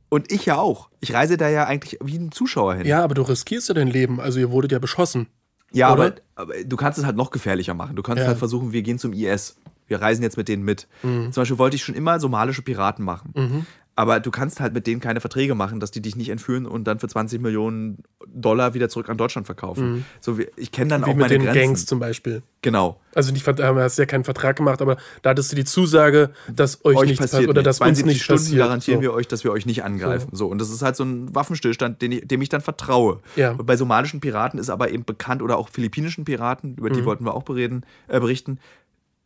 [0.08, 0.90] Und ich ja auch.
[1.00, 2.86] Ich reise da ja eigentlich wie ein Zuschauer hin.
[2.86, 4.20] Ja, aber du riskierst ja dein Leben.
[4.20, 5.28] Also ihr wurdet ja beschossen.
[5.72, 7.96] Ja, aber, aber, du kannst es halt noch gefährlicher machen.
[7.96, 8.28] Du kannst ja.
[8.28, 9.56] halt versuchen, wir gehen zum IS.
[9.86, 10.88] Wir reisen jetzt mit denen mit.
[11.02, 11.32] Mhm.
[11.32, 13.32] Zum Beispiel wollte ich schon immer somalische Piraten machen.
[13.34, 13.66] Mhm.
[13.94, 16.84] Aber du kannst halt mit denen keine Verträge machen, dass die dich nicht entführen und
[16.84, 19.92] dann für 20 Millionen Dollar wieder zurück an Deutschland verkaufen.
[19.92, 20.04] Mhm.
[20.20, 21.60] So, ich kenne dann wie auch meine mit den Grenzen.
[21.60, 22.42] Gangs zum Beispiel.
[22.62, 23.00] Genau.
[23.14, 26.82] Also nicht, du hast ja keinen Vertrag gemacht, aber da hattest du die Zusage, dass
[26.86, 28.58] euch, euch nichts passiert oder dass uns nicht Stunden passiert.
[28.60, 29.02] garantieren so.
[29.02, 30.30] wir euch, dass wir euch nicht angreifen.
[30.30, 30.46] So.
[30.46, 30.48] so.
[30.48, 33.20] Und das ist halt so ein Waffenstillstand, den ich, dem ich dann vertraue.
[33.36, 33.52] Ja.
[33.52, 37.04] Bei somalischen Piraten ist aber eben bekannt oder auch philippinischen Piraten, über die mhm.
[37.04, 38.58] wollten wir auch bereden, äh, berichten,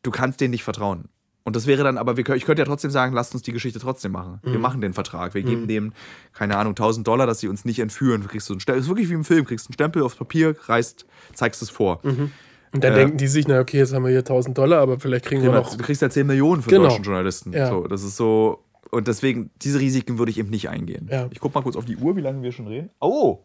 [0.06, 1.08] du kannst denen nicht vertrauen.
[1.44, 3.78] Und das wäre dann aber, wir, ich könnte ja trotzdem sagen, lasst uns die Geschichte
[3.78, 4.40] trotzdem machen.
[4.42, 4.52] Mhm.
[4.52, 5.34] Wir machen den Vertrag.
[5.34, 5.46] Wir mhm.
[5.46, 5.92] geben dem,
[6.32, 8.22] keine Ahnung, 1000 Dollar, dass sie uns nicht entführen.
[8.22, 10.56] Du kriegst so einen Stempel, ist wirklich wie im Film, kriegst einen Stempel aufs Papier,
[10.64, 12.00] reißt, zeigst es vor.
[12.02, 12.32] Mhm.
[12.72, 14.98] Und dann äh, denken die sich, na okay, jetzt haben wir hier 1000 Dollar, aber
[14.98, 15.70] vielleicht kriegen wir noch.
[15.70, 16.88] Du kriegst ja 10 Millionen für genau.
[16.88, 17.52] deutschen Journalisten.
[17.52, 17.68] Ja.
[17.68, 18.64] So, das ist so.
[18.90, 21.08] Und deswegen, diese Risiken würde ich eben nicht eingehen.
[21.10, 21.28] Ja.
[21.30, 22.90] Ich gucke mal kurz auf die Uhr, wie lange wir schon reden.
[23.00, 23.38] Oh,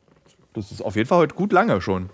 [0.53, 2.09] das ist auf jeden Fall heute gut lange schon.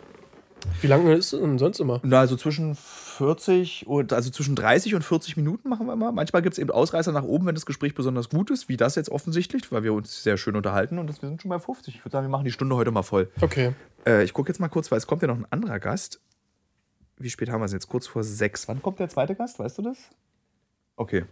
[0.81, 2.01] Wie lange ist es denn sonst immer?
[2.03, 2.77] Na, also zwischen
[3.17, 6.11] 40 und also zwischen 30 und 40 Minuten machen wir immer.
[6.11, 8.95] Manchmal gibt es eben Ausreißer nach oben, wenn das Gespräch besonders gut ist, wie das
[8.95, 11.95] jetzt offensichtlich, weil wir uns sehr schön unterhalten und das, wir sind schon bei 50.
[11.95, 13.29] Ich würde sagen, wir machen die Stunde heute mal voll.
[13.41, 13.73] Okay.
[14.05, 16.21] Äh, ich gucke jetzt mal kurz, weil es kommt ja noch ein anderer Gast.
[17.17, 17.87] Wie spät haben wir es jetzt?
[17.87, 18.67] Kurz vor sechs.
[18.67, 19.57] Wann kommt der zweite Gast?
[19.57, 19.97] Weißt du das?
[20.95, 21.25] Okay.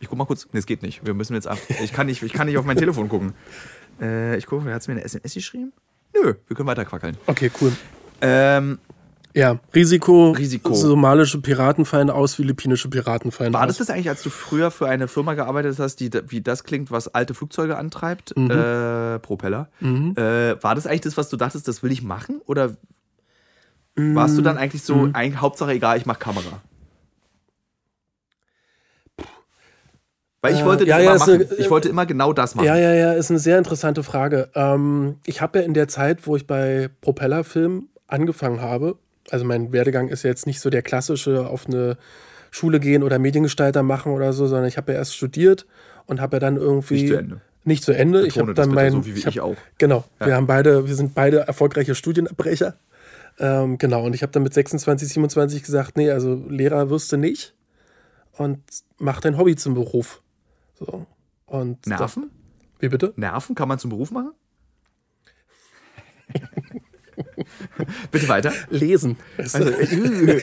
[0.00, 0.48] Ich guck mal kurz.
[0.52, 1.04] Nee, es geht nicht.
[1.04, 1.58] Wir müssen jetzt ab.
[1.82, 3.34] Ich kann nicht, ich kann nicht auf mein Telefon gucken.
[4.00, 5.72] Äh, ich gucke, hat es mir eine SMS geschrieben?
[6.14, 7.16] Nö, wir können weiter quackeln.
[7.26, 7.72] Okay, cool.
[8.20, 8.78] Ähm,
[9.34, 10.74] ja, Risiko, Risiko.
[10.74, 13.62] Somalische Piraten fallen aus, philippinische Piraten fallen War aus.
[13.62, 16.64] War das das eigentlich, als du früher für eine Firma gearbeitet hast, die wie das
[16.64, 18.36] klingt, was alte Flugzeuge antreibt?
[18.36, 18.50] Mhm.
[18.50, 19.68] Äh, Propeller.
[19.80, 20.14] Mhm.
[20.16, 22.40] Äh, war das eigentlich das, was du dachtest, das will ich machen?
[22.46, 22.76] Oder
[23.96, 24.14] mhm.
[24.14, 25.14] warst du dann eigentlich so, mhm.
[25.14, 26.62] eigentlich, Hauptsache egal, ich mache Kamera?
[30.40, 31.34] Weil ich äh, wollte das ja, immer ja.
[31.34, 32.66] Eine, ich wollte immer genau das machen.
[32.66, 34.50] Ja, ja, ja, ist eine sehr interessante Frage.
[34.54, 38.96] Ähm, ich habe ja in der Zeit, wo ich bei Propellerfilm angefangen habe,
[39.30, 41.96] also mein Werdegang ist jetzt nicht so der klassische auf eine
[42.50, 45.66] Schule gehen oder Mediengestalter machen oder so, sondern ich habe ja erst studiert
[46.06, 47.40] und habe ja dann irgendwie nicht zu Ende.
[47.64, 48.26] Nicht zu Ende.
[48.26, 49.56] ich habe dann mein, so wie ich, hab, ich auch.
[49.76, 50.26] Genau, ja.
[50.26, 52.76] wir haben beide, wir sind beide erfolgreiche Studienabbrecher.
[53.38, 57.16] Ähm, genau, und ich habe dann mit 26, 27 gesagt, nee, also Lehrer wirst du
[57.16, 57.54] nicht
[58.32, 58.60] und
[58.98, 60.22] mach dein Hobby zum Beruf.
[60.78, 61.06] So.
[61.46, 62.30] Und Nerven?
[62.30, 63.12] Das, wie bitte?
[63.16, 64.32] Nerven kann man zum Beruf machen?
[68.10, 68.52] Bitte weiter.
[68.70, 69.16] Lesen.
[69.36, 69.86] Also, äh,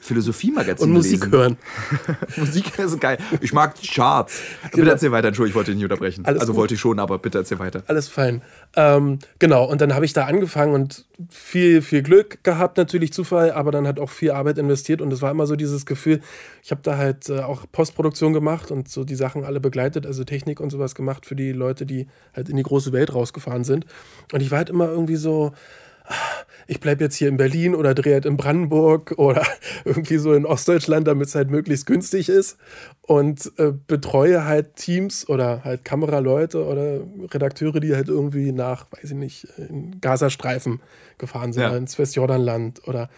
[0.00, 0.86] Philosophie-Magazin.
[0.86, 1.32] Und Musik lesen.
[1.32, 1.56] hören.
[2.36, 3.18] Musik ist geil.
[3.40, 4.40] Ich mag Charts.
[4.62, 4.76] Genau.
[4.76, 5.28] Bitte erzähl weiter.
[5.28, 6.24] Entschuldigung, ich wollte dich nicht unterbrechen.
[6.24, 6.60] Alles also gut.
[6.60, 7.82] wollte ich schon, aber bitte erzähl weiter.
[7.86, 8.42] Alles fein.
[8.76, 13.52] Ähm, genau, und dann habe ich da angefangen und viel, viel Glück gehabt, natürlich Zufall,
[13.52, 16.20] aber dann hat auch viel Arbeit investiert und es war immer so dieses Gefühl,
[16.62, 20.24] ich habe da halt äh, auch Postproduktion gemacht und so die Sachen alle begleitet, also
[20.24, 23.86] Technik und sowas gemacht für die Leute, die halt in die große Welt rausgefahren sind.
[24.32, 25.52] Und ich war halt immer irgendwie so,
[26.66, 29.46] ich bleibe jetzt hier in Berlin oder drehe halt in Brandenburg oder
[29.84, 32.56] irgendwie so in Ostdeutschland, damit es halt möglichst günstig ist
[33.02, 37.00] und äh, betreue halt Teams oder halt Kameraleute oder
[37.32, 40.80] Redakteure, die halt irgendwie nach, weiß ich nicht, in Gazastreifen
[41.18, 41.76] gefahren sind, ja.
[41.76, 43.08] ins Westjordanland oder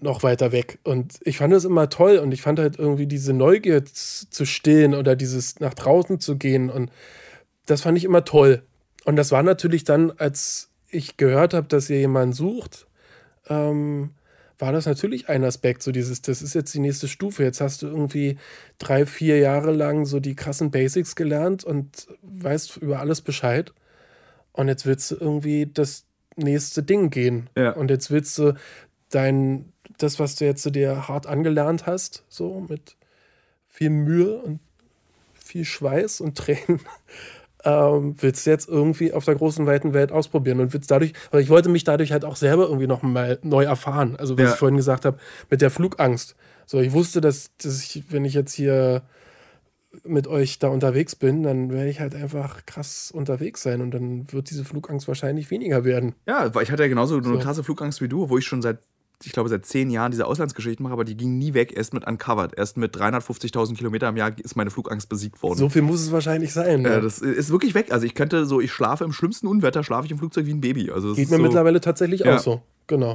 [0.00, 0.78] noch weiter weg.
[0.82, 4.94] Und ich fand das immer toll und ich fand halt irgendwie diese Neugier zu stillen
[4.94, 6.90] oder dieses nach draußen zu gehen und
[7.66, 8.62] das fand ich immer toll.
[9.04, 12.86] Und das war natürlich dann, als ich gehört habe, dass ihr jemanden sucht,
[13.48, 14.10] ähm,
[14.58, 17.42] war das natürlich ein Aspekt, so dieses, das ist jetzt die nächste Stufe.
[17.42, 18.38] Jetzt hast du irgendwie
[18.78, 23.72] drei, vier Jahre lang so die krassen Basics gelernt und weißt über alles Bescheid.
[24.52, 27.50] Und jetzt willst du irgendwie das nächste Ding gehen.
[27.56, 27.72] Ja.
[27.72, 28.54] Und jetzt willst du
[29.10, 32.96] dein, das, was du jetzt dir hart angelernt hast, so mit
[33.68, 34.60] viel Mühe und
[35.34, 36.80] viel Schweiß und Tränen,
[37.64, 41.42] ähm, willst du jetzt irgendwie auf der großen, weiten Welt ausprobieren und willst dadurch, weil
[41.42, 44.16] ich wollte mich dadurch halt auch selber irgendwie noch mal neu erfahren.
[44.16, 44.52] Also, was ja.
[44.52, 45.18] ich vorhin gesagt habe,
[45.50, 46.36] mit der Flugangst.
[46.66, 49.02] So, ich wusste, dass, dass ich, wenn ich jetzt hier
[50.02, 54.32] mit euch da unterwegs bin, dann werde ich halt einfach krass unterwegs sein und dann
[54.32, 56.14] wird diese Flugangst wahrscheinlich weniger werden.
[56.26, 58.78] Ja, weil ich hatte ja genauso eine krasse Flugangst wie du, wo ich schon seit
[59.26, 62.06] ich glaube, seit zehn Jahren diese Auslandsgeschichten mache, aber die ging nie weg, erst mit
[62.06, 62.56] Uncovered.
[62.56, 65.58] Erst mit 350.000 Kilometer im Jahr ist meine Flugangst besiegt worden.
[65.58, 66.82] So viel muss es wahrscheinlich sein.
[66.82, 66.90] Ne?
[66.90, 67.92] Ja, das ist wirklich weg.
[67.92, 70.60] Also ich könnte so, ich schlafe im schlimmsten Unwetter, schlafe ich im Flugzeug wie ein
[70.60, 70.90] Baby.
[70.90, 72.36] Also Geht mir so, mittlerweile tatsächlich ja.
[72.36, 72.62] auch so.
[72.86, 73.14] Genau.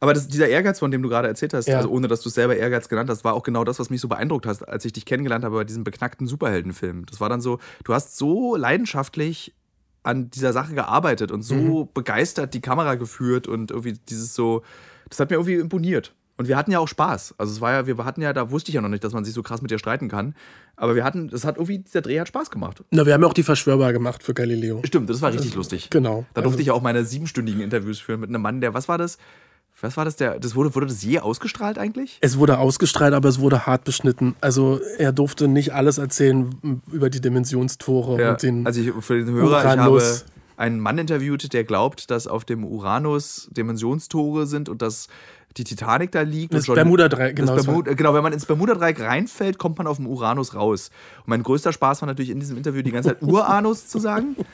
[0.00, 1.78] Aber das, dieser Ehrgeiz, von dem du gerade erzählt hast, ja.
[1.78, 4.00] also ohne dass du es selber Ehrgeiz genannt hast, war auch genau das, was mich
[4.00, 7.06] so beeindruckt hat, als ich dich kennengelernt habe bei diesem beknackten Superheldenfilm.
[7.06, 9.54] Das war dann so, du hast so leidenschaftlich
[10.02, 11.88] an dieser Sache gearbeitet und so mhm.
[11.92, 14.62] begeistert die Kamera geführt und irgendwie dieses so,
[15.08, 16.14] das hat mir irgendwie imponiert.
[16.38, 17.34] Und wir hatten ja auch Spaß.
[17.38, 19.24] Also es war ja, wir hatten ja, da wusste ich ja noch nicht, dass man
[19.24, 20.34] sich so krass mit dir streiten kann.
[20.76, 22.84] Aber wir hatten, das hat irgendwie, dieser Dreh hat Spaß gemacht.
[22.90, 24.82] Na, wir haben ja auch die Verschwörbar gemacht für Galileo.
[24.84, 25.88] Stimmt, das war richtig also, lustig.
[25.88, 26.26] Genau.
[26.34, 28.86] Da durfte also, ich ja auch meine siebenstündigen Interviews führen mit einem Mann, der, was
[28.86, 29.16] war das?
[29.80, 30.16] Was war das?
[30.16, 32.18] Der, das wurde, wurde das je ausgestrahlt eigentlich?
[32.20, 34.34] Es wurde ausgestrahlt, aber es wurde hart beschnitten.
[34.40, 39.22] Also er durfte nicht alles erzählen über die Dimensionstore ja, und den Also ich, für
[39.22, 40.00] den Hörer, ich habe
[40.56, 45.08] einen Mann interviewt, der glaubt, dass auf dem Uranus Dimensionstore sind und dass
[45.56, 46.52] die Titanic da liegt.
[46.52, 47.54] Das Bermuda-Dreieck, genau.
[47.54, 50.90] Bermuda, genau, wenn man ins Bermuda-Dreieck reinfällt, kommt man auf dem Uranus raus.
[51.20, 54.36] Und mein größter Spaß war natürlich in diesem Interview die ganze Zeit Uranus zu sagen.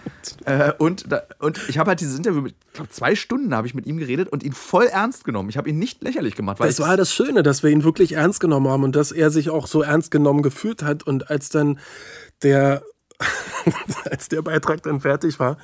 [0.45, 3.67] Äh, und, da, und ich habe halt dieses Interview, mit, ich glaube, zwei Stunden habe
[3.67, 5.49] ich mit ihm geredet und ihn voll ernst genommen.
[5.49, 6.61] Ich habe ihn nicht lächerlich gemacht.
[6.61, 9.51] Das war das Schöne, dass wir ihn wirklich ernst genommen haben und dass er sich
[9.51, 11.03] auch so ernst genommen gefühlt hat.
[11.03, 11.81] Und als dann
[12.43, 12.83] der,
[14.11, 15.57] als der Beitrag dann fertig war,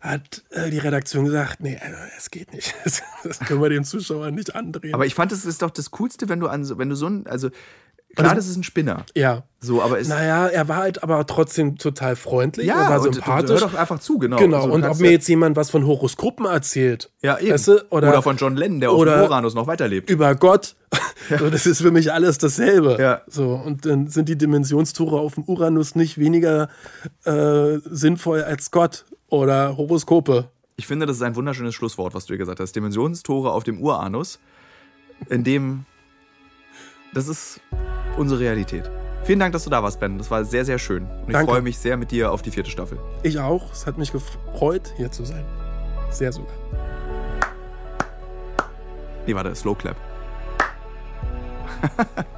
[0.00, 2.74] hat äh, die Redaktion gesagt, nee, also, es geht nicht.
[2.84, 4.94] Das, können wir den Zuschauern nicht andrehen.
[4.94, 7.26] Aber ich fand, es ist doch das Coolste, wenn du an wenn du so ein,
[7.26, 7.48] also
[8.14, 9.04] klar, also, das ist ein Spinner.
[9.14, 9.44] Ja.
[9.60, 12.66] So, aber es naja, er war halt aber trotzdem total freundlich.
[12.66, 13.60] Ja, er war sympathisch.
[13.60, 14.36] Hör doch einfach zu, genau.
[14.36, 14.56] Genau.
[14.62, 17.10] Also, und ob mir jetzt jemand was von Horoskopen erzählt.
[17.22, 17.52] Ja, eben.
[17.52, 20.10] Weißt du, oder, oder, von John Lennon, der auf dem Uranus noch weiterlebt.
[20.10, 20.76] Über Gott.
[21.30, 21.38] Ja.
[21.38, 22.98] So, das ist für mich alles dasselbe.
[23.00, 23.22] Ja.
[23.26, 26.68] So, und dann sind die Dimensionstore auf dem Uranus nicht weniger
[27.24, 30.50] äh, sinnvoll als Gott oder Horoskope.
[30.76, 32.76] Ich finde, das ist ein wunderschönes Schlusswort, was du hier gesagt hast.
[32.76, 34.38] Dimensionstore auf dem Uranus,
[35.30, 35.86] in dem.
[37.12, 37.60] Das ist
[38.16, 38.90] unsere Realität.
[39.24, 40.18] Vielen Dank, dass du da warst, Ben.
[40.18, 41.04] Das war sehr, sehr schön.
[41.04, 41.50] Und ich Danke.
[41.50, 42.98] freue mich sehr mit dir auf die vierte Staffel.
[43.22, 43.72] Ich auch.
[43.72, 45.44] Es hat mich gefreut, hier zu sein.
[46.10, 46.52] Sehr sogar.
[49.26, 49.96] Nee, warte, Slow Clap.